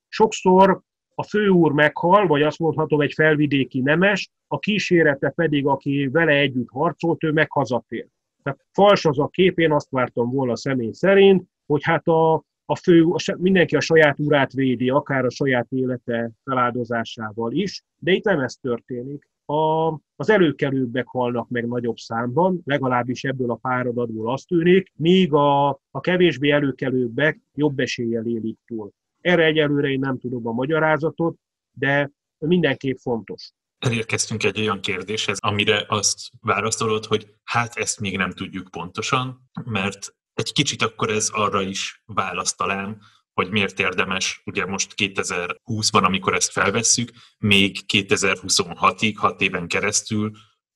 [0.09, 0.81] sokszor
[1.15, 6.71] a főúr meghal, vagy azt mondhatom egy felvidéki nemes, a kísérete pedig, aki vele együtt
[6.71, 8.07] harcolt, ő meg hazatér.
[8.43, 12.77] Tehát fals az a kép, én azt vártam volna személy szerint, hogy hát a, a
[12.77, 18.41] fő, mindenki a saját urát védi, akár a saját élete feláldozásával is, de itt nem
[18.41, 19.29] ez történik.
[19.47, 25.69] A, az előkelőbbek halnak meg nagyobb számban, legalábbis ebből a páradatból azt tűnik, míg a,
[25.69, 28.93] a kevésbé előkelőbbek jobb eséllyel élik túl.
[29.21, 31.37] Erre egyelőre én nem tudom a magyarázatot,
[31.73, 33.53] de mindenképp fontos.
[33.79, 40.15] Elérkeztünk egy olyan kérdéshez, amire azt válaszolod, hogy hát ezt még nem tudjuk pontosan, mert
[40.35, 42.99] egy kicsit akkor ez arra is választ talán,
[43.37, 50.31] hogy miért érdemes, ugye most 2020-ban, amikor ezt felvesszük, még 2026-ig, hat éven keresztül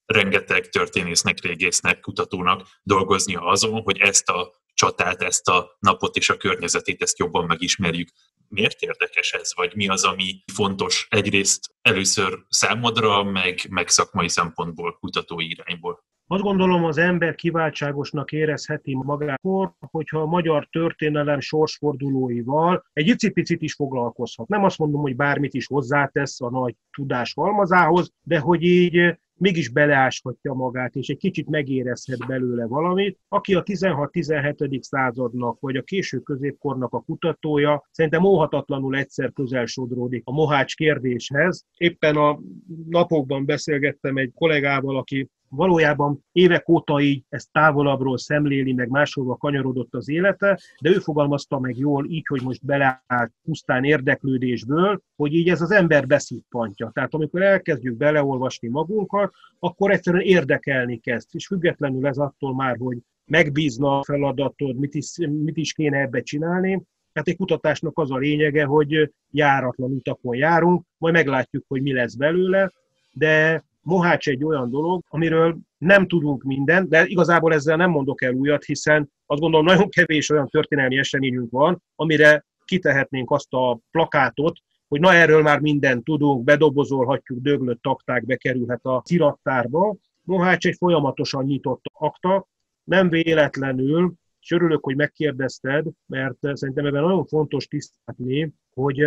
[0.05, 6.37] rengeteg történésznek, régésznek, kutatónak dolgoznia azon, hogy ezt a csatát, ezt a napot és a
[6.37, 8.09] környezetét, ezt jobban megismerjük.
[8.49, 14.99] Miért érdekes ez, vagy mi az, ami fontos egyrészt először számodra, meg, meg szakmai szempontból,
[14.99, 16.05] kutatói irányból?
[16.33, 19.40] Azt gondolom, az ember kiváltságosnak érezheti magát,
[19.79, 24.49] hogyha a magyar történelem sorsfordulóival egy icipicit is foglalkozhat.
[24.49, 29.69] Nem azt mondom, hogy bármit is hozzátesz a nagy tudás halmazához, de hogy így mégis
[29.69, 33.19] beleáshatja magát, és egy kicsit megérezhet belőle valamit.
[33.29, 34.81] Aki a 16-17.
[34.81, 41.66] századnak, vagy a késő középkornak a kutatója, szerintem óhatatlanul egyszer közel sodródik a Mohács kérdéshez.
[41.77, 42.38] Éppen a
[42.88, 49.95] napokban beszélgettem egy kollégával, aki valójában évek óta így ezt távolabbról szemléli, meg máshova kanyarodott
[49.95, 55.49] az élete, de ő fogalmazta meg jól így, hogy most beleállt pusztán érdeklődésből, hogy így
[55.49, 56.91] ez az ember beszippantja.
[56.95, 62.99] Tehát amikor elkezdjük beleolvasni magunkat, akkor egyszerűen érdekelni kezd, és függetlenül ez attól már, hogy
[63.25, 66.83] megbízna a feladatod, mit is, mit is kéne ebbe csinálni,
[67.13, 72.15] Hát egy kutatásnak az a lényege, hogy járatlan utakon járunk, majd meglátjuk, hogy mi lesz
[72.15, 72.73] belőle,
[73.13, 78.33] de Mohács egy olyan dolog, amiről nem tudunk mindent, de igazából ezzel nem mondok el
[78.33, 84.59] újat, hiszen azt gondolom nagyon kevés olyan történelmi eseményünk van, amire kitehetnénk azt a plakátot,
[84.88, 89.97] hogy na erről már mindent tudunk, bedobozolhatjuk, döglött takták bekerülhet a cirattárba.
[90.23, 92.49] Mohács egy folyamatosan nyitott akta,
[92.85, 99.03] nem véletlenül, és örülök, hogy megkérdezted, mert szerintem ebben nagyon fontos tisztátni, hogy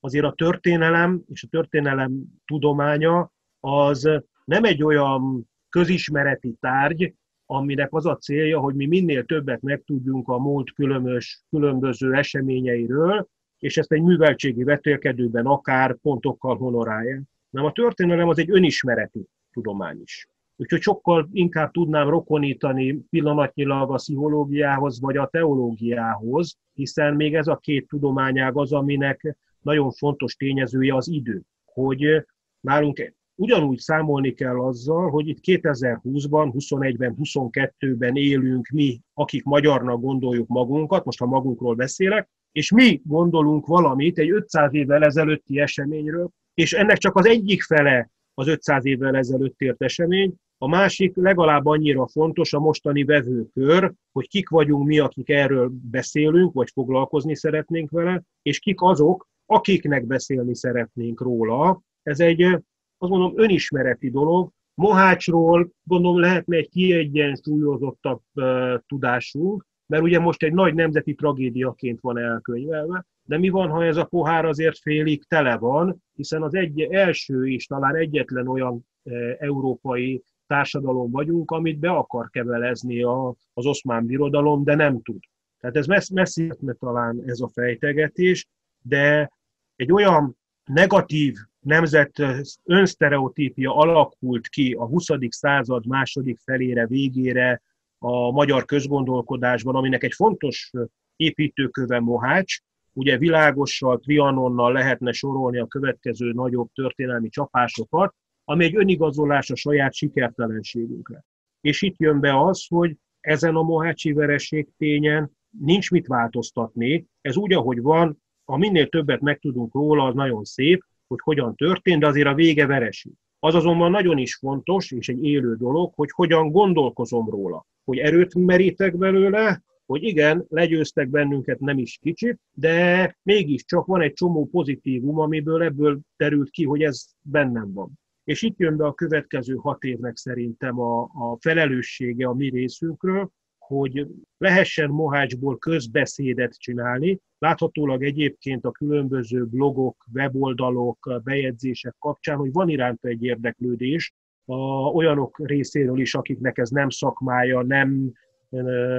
[0.00, 3.32] azért a történelem és a történelem tudománya
[3.64, 4.10] az
[4.44, 7.14] nem egy olyan közismereti tárgy,
[7.46, 13.76] aminek az a célja, hogy mi minél többet megtudjunk a múlt különös, különböző eseményeiről, és
[13.76, 17.22] ezt egy műveltségi vetélkedőben akár pontokkal honorálja.
[17.50, 20.28] Nem a történelem az egy önismereti tudomány is.
[20.56, 27.56] Úgyhogy sokkal inkább tudnám rokonítani pillanatnyilag a pszichológiához vagy a teológiához, hiszen még ez a
[27.56, 31.42] két tudományág az, aminek nagyon fontos tényezője az idő.
[31.64, 32.26] Hogy
[32.60, 32.98] nálunk
[33.34, 41.04] ugyanúgy számolni kell azzal, hogy itt 2020-ban, 21-ben, 22-ben élünk mi, akik magyarnak gondoljuk magunkat,
[41.04, 46.98] most ha magunkról beszélek, és mi gondolunk valamit egy 500 évvel ezelőtti eseményről, és ennek
[46.98, 52.52] csak az egyik fele az 500 évvel ezelőtt ért esemény, a másik legalább annyira fontos
[52.52, 58.58] a mostani vevőkör, hogy kik vagyunk mi, akik erről beszélünk, vagy foglalkozni szeretnénk vele, és
[58.58, 61.82] kik azok, akiknek beszélni szeretnénk róla.
[62.02, 62.58] Ez egy
[63.04, 64.50] azt mondom, önismereti dolog.
[64.74, 72.18] Mohácsról gondolom lehetne egy kiegyensúlyozottabb uh, tudásunk, mert ugye most egy nagy nemzeti tragédiaként van
[72.18, 76.80] elkönyvelve, de mi van, ha ez a pohár azért félig tele van, hiszen az egy,
[76.80, 83.66] első és talán egyetlen olyan e, európai társadalom vagyunk, amit be akar kevelezni a, az
[83.66, 85.22] oszmán birodalom, de nem tud.
[85.60, 88.48] Tehát ez messz, messzihetne talán ez a fejtegetés,
[88.82, 89.30] de
[89.76, 92.22] egy olyan negatív nemzet
[92.64, 95.06] önsztereotípia alakult ki a 20.
[95.28, 97.62] század második felére, végére
[97.98, 100.70] a magyar közgondolkodásban, aminek egy fontos
[101.16, 102.58] építőköve Mohács,
[102.92, 109.94] ugye világossal, Trianonnal lehetne sorolni a következő nagyobb történelmi csapásokat, ami egy önigazolás a saját
[109.94, 111.24] sikertelenségünkre.
[111.60, 117.36] És itt jön be az, hogy ezen a mohácsi vereség tényen nincs mit változtatni, ez
[117.36, 122.06] úgy, ahogy van, ha minél többet megtudunk róla, az nagyon szép, hogy hogyan történt, de
[122.06, 123.12] azért a vége vereség.
[123.38, 127.66] Az azonban nagyon is fontos, és egy élő dolog, hogy hogyan gondolkozom róla.
[127.84, 134.12] Hogy erőt merítek belőle, hogy igen, legyőztek bennünket nem is kicsit, de mégiscsak van egy
[134.12, 137.92] csomó pozitívum, amiből ebből terült ki, hogy ez bennem van.
[138.24, 143.30] És itt jön be a következő hat évnek szerintem a, a felelőssége a mi részünkről,
[143.66, 144.06] hogy
[144.38, 147.20] lehessen Mohácsból közbeszédet csinálni.
[147.38, 154.54] Láthatólag egyébként a különböző blogok, weboldalok, bejegyzések kapcsán, hogy van iránta egy érdeklődés, a,
[154.92, 158.12] olyanok részéről is, akiknek ez nem szakmája, nem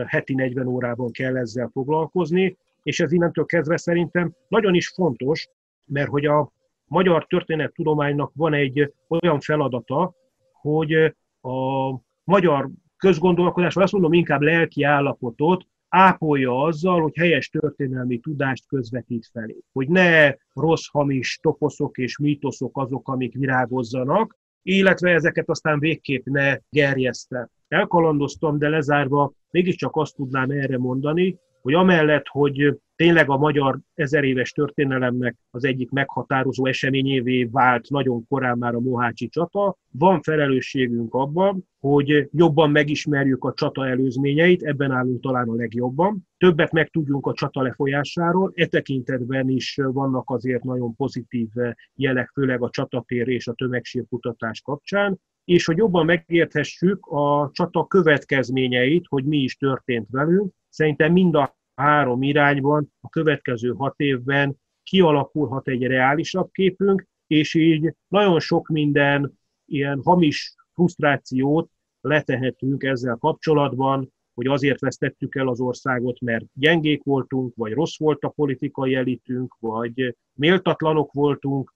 [0.05, 5.49] heti 40 órában kell ezzel foglalkozni, és ez innentől kezdve szerintem nagyon is fontos,
[5.86, 6.53] mert hogy a,
[6.88, 10.13] magyar történettudománynak van egy olyan feladata,
[10.51, 10.93] hogy
[11.41, 11.89] a
[12.24, 19.30] magyar közgondolkodás, vagy azt mondom inkább lelki állapotot ápolja azzal, hogy helyes történelmi tudást közvetít
[19.32, 19.58] felé.
[19.72, 26.58] Hogy ne rossz, hamis toposzok és mítoszok azok, amik virágozzanak, illetve ezeket aztán végképp ne
[26.70, 27.50] gerjeszte.
[27.68, 34.51] Elkalandoztam, de lezárva mégiscsak azt tudnám erre mondani, hogy amellett, hogy tényleg a magyar ezeréves
[34.51, 41.68] történelemnek az egyik meghatározó eseményévé vált nagyon korán már a Mohácsi csata, van felelősségünk abban,
[41.80, 46.28] hogy jobban megismerjük a csata előzményeit, ebben állunk talán a legjobban.
[46.38, 51.49] Többet megtudjunk a csata lefolyásáról, e tekintetben is vannak azért nagyon pozitív
[51.95, 59.06] jelek, főleg a csatatér és a tömegsírkutatás kapcsán, és hogy jobban megérthessük a csata következményeit,
[59.08, 60.54] hogy mi is történt velünk.
[60.70, 67.93] Szerintem mind a három irányban a következő hat évben kialakulhat egy reálisabb képünk, és így
[68.08, 71.70] nagyon sok minden ilyen hamis frusztrációt
[72.02, 78.24] letehetünk ezzel kapcsolatban, hogy azért vesztettük el az országot, mert gyengék voltunk, vagy rossz volt
[78.24, 81.74] a politikai elitünk, vagy méltatlanok voltunk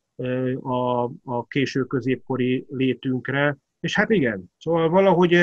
[0.61, 3.57] a, a késő középkori létünkre.
[3.79, 5.33] És hát igen, szóval valahogy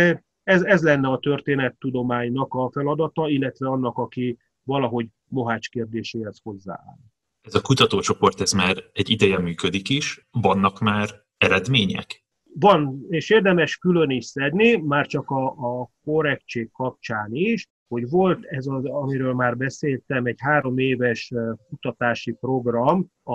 [0.43, 6.99] ez, ez lenne a történettudománynak a feladata, illetve annak, aki valahogy Mohács kérdéséhez hozzááll.
[7.43, 12.24] Ez a kutatócsoport, ez már egy ideje működik is, vannak már eredmények?
[12.59, 18.45] Van, és érdemes külön is szedni, már csak a, a korrektség kapcsán is, hogy volt
[18.45, 21.32] ez az, amiről már beszéltem, egy három éves
[21.68, 23.34] kutatási program a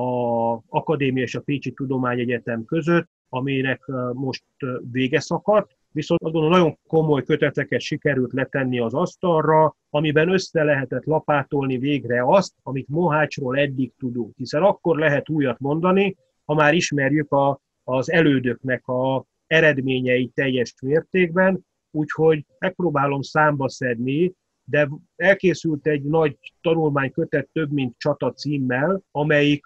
[0.68, 4.44] Akadémia és a Pécsi Tudományegyetem között, aminek most
[4.92, 11.78] vége szakadt, viszont azon nagyon komoly köteteket sikerült letenni az asztalra, amiben össze lehetett lapátolni
[11.78, 14.36] végre azt, amit Mohácsról eddig tudunk.
[14.38, 21.66] Hiszen akkor lehet újat mondani, ha már ismerjük a, az elődöknek a eredményeit teljes mértékben,
[21.92, 24.34] úgyhogy megpróbálom számba szedni,
[24.72, 29.66] de elkészült egy nagy tanulmánykötet több mint csata címmel, amelyik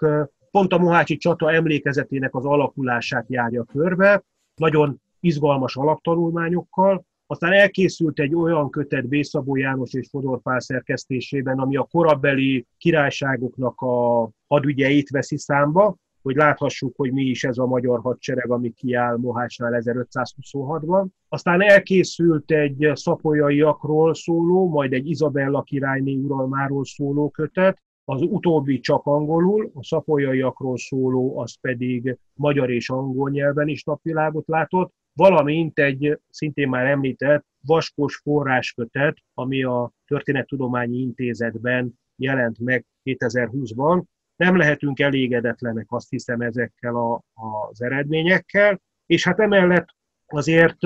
[0.52, 4.24] pont a Mohácsi csata emlékezetének az alakulását járja körbe.
[4.56, 11.76] Nagyon izgalmas alaptanulmányokkal, aztán elkészült egy olyan kötet Bészabó János és Fodor Pál szerkesztésében, ami
[11.76, 15.96] a korabeli királyságoknak a hadügyeit veszi számba,
[16.26, 21.06] hogy láthassuk, hogy mi is ez a magyar hadsereg, ami kiáll Mohácsnál 1526-ban.
[21.30, 29.06] Aztán elkészült egy szapolyaiakról szóló, majd egy Izabella királyné uralmáról szóló kötet, az utóbbi csak
[29.06, 36.20] angolul, a szapolyaiakról szóló, az pedig magyar és angol nyelven is napvilágot látott, valamint egy
[36.30, 44.04] szintén már említett vaskos forráskötet, ami a Történettudományi Intézetben jelent meg 2020-ban.
[44.36, 49.88] Nem lehetünk elégedetlenek, azt hiszem, ezekkel a, az eredményekkel, és hát emellett
[50.26, 50.78] azért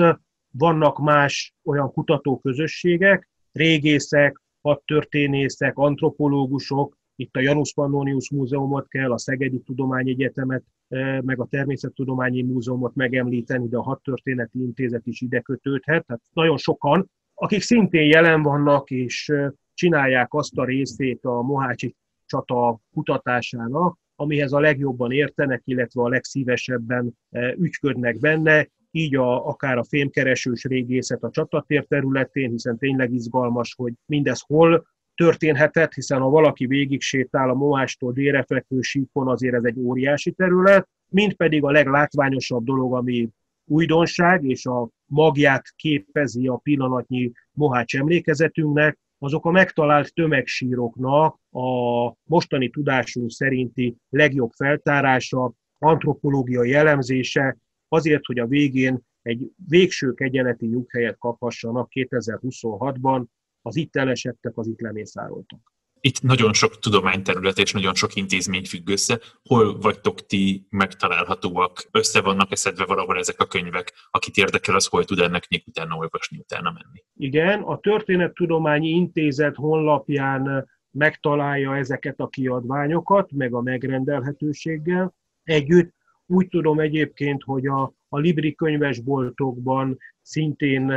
[0.50, 9.58] vannak más olyan kutatóközösségek, régészek, hadtörténészek, antropológusok, itt a Janus Pannonius Múzeumot kell, a Szegedi
[9.58, 16.06] Tudományegyetemet, e, meg a Természettudományi Múzeumot megemlíteni, de a Hadtörténeti Intézet is ide kötődhet.
[16.06, 21.94] Tehát nagyon sokan, akik szintén jelen vannak és e, csinálják azt a részét a Mohácsi
[22.30, 29.78] csata kutatásának, amihez a legjobban értenek, illetve a legszívesebben e, ügyködnek benne, így a, akár
[29.78, 36.28] a fémkeresős régészet a csatatér területén, hiszen tényleg izgalmas, hogy mindez hol történhetett, hiszen ha
[36.28, 41.64] valaki végig sétál a Moástól délre fekvő síkon, azért ez egy óriási terület, mint pedig
[41.64, 43.28] a leglátványosabb dolog, ami
[43.64, 52.70] újdonság, és a magját képezi a pillanatnyi Mohács emlékezetünknek, azok a megtalált tömegsíroknak a mostani
[52.70, 57.56] tudásunk szerinti legjobb feltárása, antropológiai elemzése,
[57.88, 63.24] azért, hogy a végén egy végső kegyeneti nyughelyet kaphassanak 2026-ban
[63.62, 65.72] az itt elesettek, az itt lemészároltak.
[66.00, 69.20] Itt nagyon sok tudományterület és nagyon sok intézmény függ össze.
[69.42, 71.88] Hol vagytok ti megtalálhatóak?
[71.90, 73.92] Össze vannak eszedve valahol ezek a könyvek?
[74.10, 77.04] Akit érdekel, az hol tud ennek még utána olvasni, utána menni?
[77.14, 85.14] Igen, a Történettudományi Intézet honlapján megtalálja ezeket a kiadványokat, meg a megrendelhetőséggel.
[85.42, 85.94] Együtt
[86.26, 90.92] úgy tudom egyébként, hogy a, a Libri könyvesboltokban szintén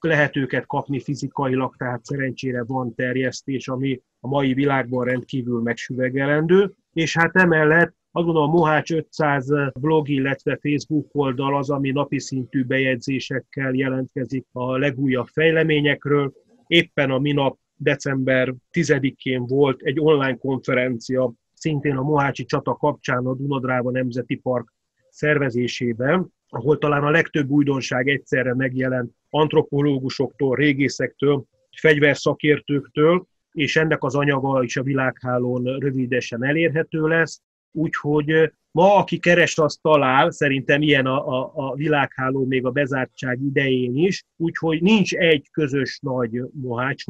[0.00, 7.16] lehet őket kapni fizikailag, tehát szerencsére van terjesztés, ami a mai világban rendkívül megsüvegelendő, és
[7.16, 9.48] hát emellett azt gondolom a Mohács 500
[9.80, 16.32] blog, illetve Facebook oldal az, ami napi szintű bejegyzésekkel jelentkezik a legújabb fejleményekről.
[16.66, 23.34] Éppen a minap december 10-én volt egy online konferencia szintén a Mohácsi csata kapcsán a
[23.34, 24.72] Dunadráva Nemzeti Park
[25.10, 31.44] szervezésében, ahol talán a legtöbb újdonság egyszerre megjelent antropológusoktól, régészektől,
[31.80, 37.42] fegyverszakértőktől, és ennek az anyaga is a világhálón rövidesen elérhető lesz.
[37.72, 43.40] Úgyhogy ma, aki keres, azt talál, szerintem ilyen a, a, a világháló még a bezártság
[43.40, 47.06] idején is, úgyhogy nincs egy közös nagy Mohács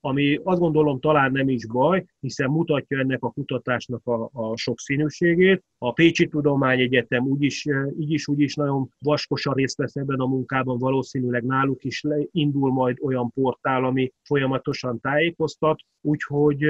[0.00, 5.64] ami azt gondolom talán nem is baj, hiszen mutatja ennek a kutatásnak a, a sokszínűségét.
[5.78, 7.66] A Pécsi Tudományegyetem úgyis,
[7.98, 12.72] így is, úgy is nagyon vaskosan részt vesz ebben a munkában, valószínűleg náluk is indul
[12.72, 16.64] majd olyan portál, ami folyamatosan tájékoztat, úgyhogy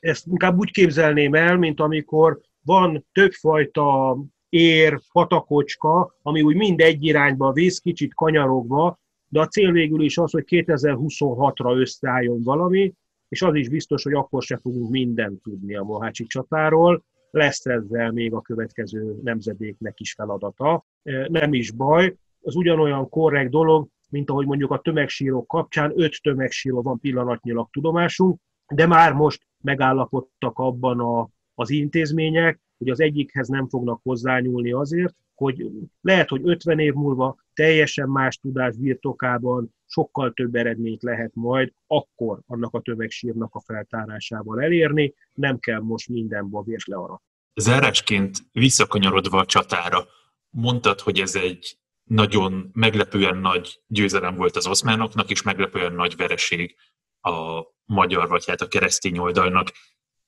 [0.00, 4.18] ezt inkább úgy képzelném el, mint amikor van többfajta
[4.48, 8.98] ér, patakocska, ami úgy mind egy irányba visz, kicsit kanyarogva,
[9.36, 12.94] de a cél végül is az, hogy 2026-ra összeálljon valami,
[13.28, 18.10] és az is biztos, hogy akkor se fogunk mindent tudni a Mohácsi csatáról, lesz ezzel
[18.12, 20.84] még a következő nemzedéknek is feladata.
[21.28, 26.82] Nem is baj, az ugyanolyan korrekt dolog, mint ahogy mondjuk a tömegsírok kapcsán, öt tömegsíró
[26.82, 28.40] van pillanatnyilag tudomásunk,
[28.74, 35.14] de már most megállapodtak abban a, az intézmények, hogy az egyikhez nem fognak hozzányúlni azért,
[35.36, 35.66] hogy
[36.00, 42.40] lehet, hogy 50 év múlva teljesen más tudás birtokában sokkal több eredményt lehet majd akkor
[42.46, 47.22] annak a tömegsírnak a feltárásával elérni, nem kell most minden babért learat.
[47.54, 50.06] Zárásként visszakanyarodva a csatára,
[50.50, 56.76] mondtad, hogy ez egy nagyon meglepően nagy győzelem volt az oszmánoknak, és meglepően nagy vereség
[57.20, 59.72] a magyar, vagy hát a keresztény oldalnak.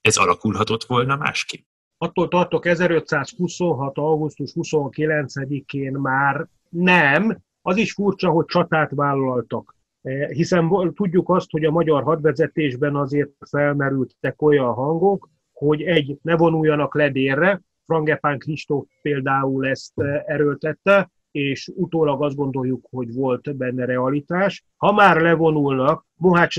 [0.01, 1.67] Ez alakulhatott volna másképp?
[2.01, 3.99] Attól tartok 1526.
[3.99, 7.38] augusztus 29-én már nem.
[7.62, 9.76] Az is furcsa, hogy csatát vállaltak.
[10.03, 16.36] E, hiszen tudjuk azt, hogy a magyar hadvezetésben azért felmerültek olyan hangok, hogy egy, ne
[16.36, 23.57] vonuljanak le délre, Frangepán Kristóf például ezt e, erőltette, és utólag azt gondoljuk, hogy volt
[23.57, 24.64] benne realitás.
[24.76, 26.57] Ha már levonulnak, Mohács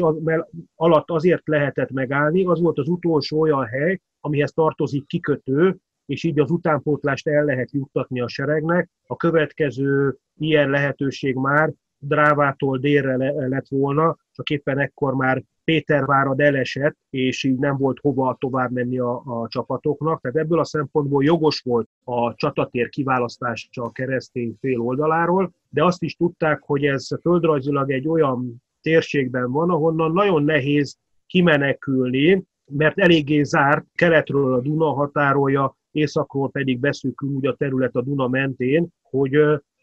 [0.75, 6.39] alatt azért lehetett megállni, az volt az utolsó olyan hely, amihez tartozik kikötő, és így
[6.39, 8.89] az utánpótlást el lehet juttatni a seregnek.
[9.07, 16.97] A következő ilyen lehetőség már Drávától délre lett volna, csak éppen ekkor már Pétervárad elesett,
[17.09, 20.21] és így nem volt hova tovább menni a, a csapatoknak.
[20.21, 26.03] Tehát ebből a szempontból jogos volt a csatatér kiválasztása a keresztény fél oldaláról, de azt
[26.03, 30.97] is tudták, hogy ez földrajzilag egy olyan térségben van, ahonnan nagyon nehéz
[31.27, 38.01] kimenekülni, mert eléggé zárt, keletről a Duna határolja, északról pedig beszűkül úgy a terület a
[38.01, 39.37] Duna mentén, hogy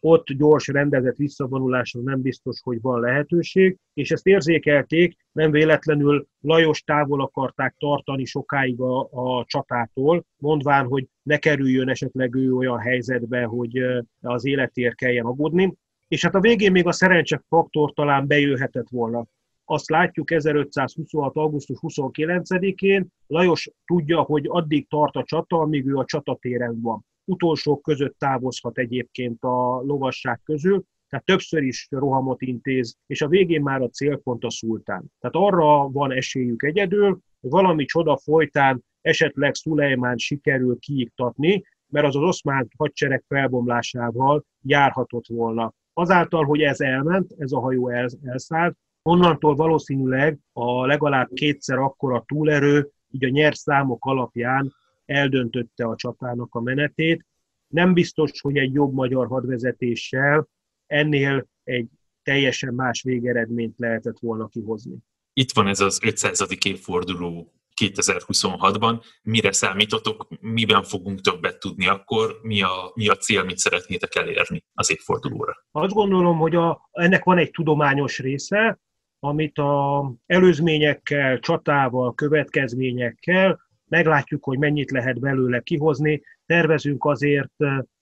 [0.06, 6.82] ott gyors, rendezett visszavonulásra nem biztos, hogy van lehetőség, és ezt érzékelték, nem véletlenül Lajos
[6.82, 13.44] távol akarták tartani sokáig a, a csatától, mondván, hogy ne kerüljön esetleg ő olyan helyzetbe,
[13.44, 13.80] hogy
[14.20, 15.74] az életér kelljen aggódni.
[16.08, 19.26] És hát a végén még a szerencse faktor talán bejöhetett volna
[19.68, 21.36] azt látjuk 1526.
[21.36, 27.06] augusztus 29-én, Lajos tudja, hogy addig tart a csata, amíg ő a csatatéren van.
[27.26, 33.62] Utolsók között távozhat egyébként a lovasság közül, tehát többször is rohamot intéz, és a végén
[33.62, 35.04] már a célpont a szultán.
[35.20, 42.16] Tehát arra van esélyük egyedül, hogy valami csoda folytán esetleg Szulejmán sikerül kiiktatni, mert az
[42.16, 45.74] az oszmán hadsereg felbomlásával járhatott volna.
[45.92, 47.88] Azáltal, hogy ez elment, ez a hajó
[48.22, 48.76] elszállt,
[49.08, 54.72] Onnantól valószínűleg a legalább kétszer akkora túlerő, így a nyert számok alapján
[55.06, 57.26] eldöntötte a csatának a menetét.
[57.66, 60.48] Nem biztos, hogy egy jobb magyar hadvezetéssel
[60.86, 61.88] ennél egy
[62.22, 64.96] teljesen más végeredményt lehetett volna kihozni.
[65.32, 66.46] Itt van ez az 500.
[66.64, 67.52] évforduló
[67.84, 69.02] 2026-ban.
[69.22, 74.64] Mire számítotok, miben fogunk többet tudni akkor, mi a, mi a cél, mit szeretnétek elérni
[74.74, 75.52] az évfordulóra?
[75.70, 78.80] Azt gondolom, hogy a, ennek van egy tudományos része,
[79.18, 86.22] amit a előzményekkel, csatával, következményekkel meglátjuk, hogy mennyit lehet belőle kihozni.
[86.46, 87.52] Tervezünk azért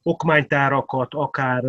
[0.02, 1.64] okmánytárakat, akár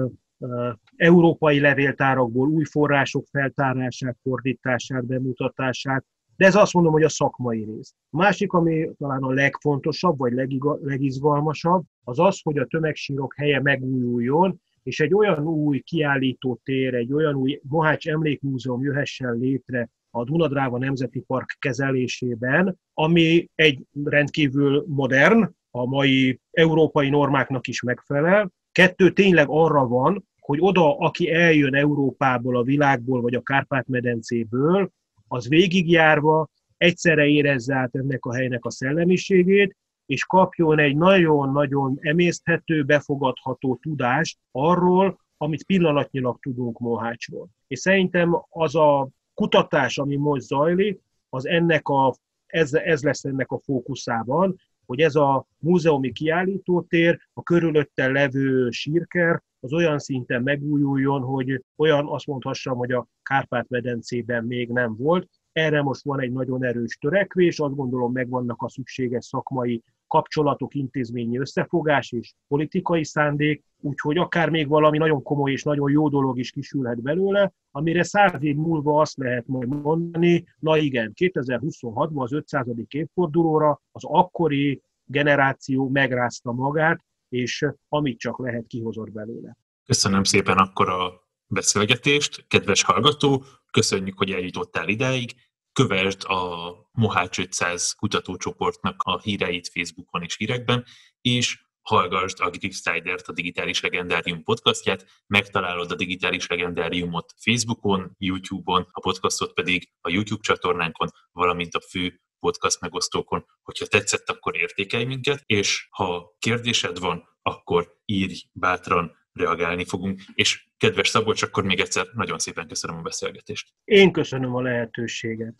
[0.95, 6.05] európai levéltárakból új források feltárását, fordítását, bemutatását,
[6.37, 7.93] de ez azt mondom, hogy a szakmai rész.
[8.09, 10.33] A másik, ami talán a legfontosabb, vagy
[10.81, 17.13] legizgalmasabb, az az, hogy a tömegsírok helye megújuljon, és egy olyan új kiállító tér, egy
[17.13, 25.55] olyan új Mohács Emlékmúzeum jöhessen létre a Dunadráva Nemzeti Park kezelésében, ami egy rendkívül modern,
[25.71, 28.51] a mai európai normáknak is megfelel.
[28.71, 34.91] Kettő tényleg arra van, hogy oda, aki eljön Európából, a világból, vagy a Kárpát-medencéből,
[35.27, 42.83] az végigjárva egyszerre érezze át ennek a helynek a szellemiségét, és kapjon egy nagyon-nagyon emészthető,
[42.83, 47.47] befogadható tudást arról, amit pillanatnyilag tudunk Mohácsról.
[47.67, 52.15] És szerintem az a kutatás, ami most zajlik, az ennek a,
[52.45, 54.55] ez, ez lesz ennek a fókuszában,
[54.85, 62.07] hogy ez a múzeumi kiállítótér, a körülötte levő sírker, az olyan szinten megújuljon, hogy olyan
[62.07, 65.29] azt mondhassam, hogy a Kárpát-medencében még nem volt.
[65.51, 71.37] Erre most van egy nagyon erős törekvés, azt gondolom megvannak a szükséges szakmai kapcsolatok, intézményi
[71.37, 76.51] összefogás és politikai szándék, úgyhogy akár még valami nagyon komoly és nagyon jó dolog is
[76.51, 82.67] kisülhet belőle, amire száz év múlva azt lehet majd mondani, na igen, 2026-ban az 500.
[82.87, 89.57] évfordulóra az akkori generáció megrázta magát, és amit csak lehet kihozott belőle.
[89.85, 95.31] Köszönöm szépen akkor a beszélgetést, kedves hallgató, köszönjük, hogy eljutottál ideig,
[95.75, 100.85] kövesd a Mohács 500 kutatócsoportnak a híreit Facebookon és hírekben,
[101.21, 108.99] és hallgassd a Gripstider-t, a Digitális Legendárium podcastját, megtalálod a Digitális Legendáriumot Facebookon, YouTube-on, a
[108.99, 113.45] podcastot pedig a YouTube csatornánkon, valamint a fő podcast megosztókon.
[113.63, 120.21] Hogyha tetszett, akkor értékelj minket, és ha kérdésed van, akkor írj bátran, reagálni fogunk.
[120.33, 123.73] És kedves Szabolcs, akkor még egyszer nagyon szépen köszönöm a beszélgetést.
[123.83, 125.55] Én köszönöm a lehetőséget.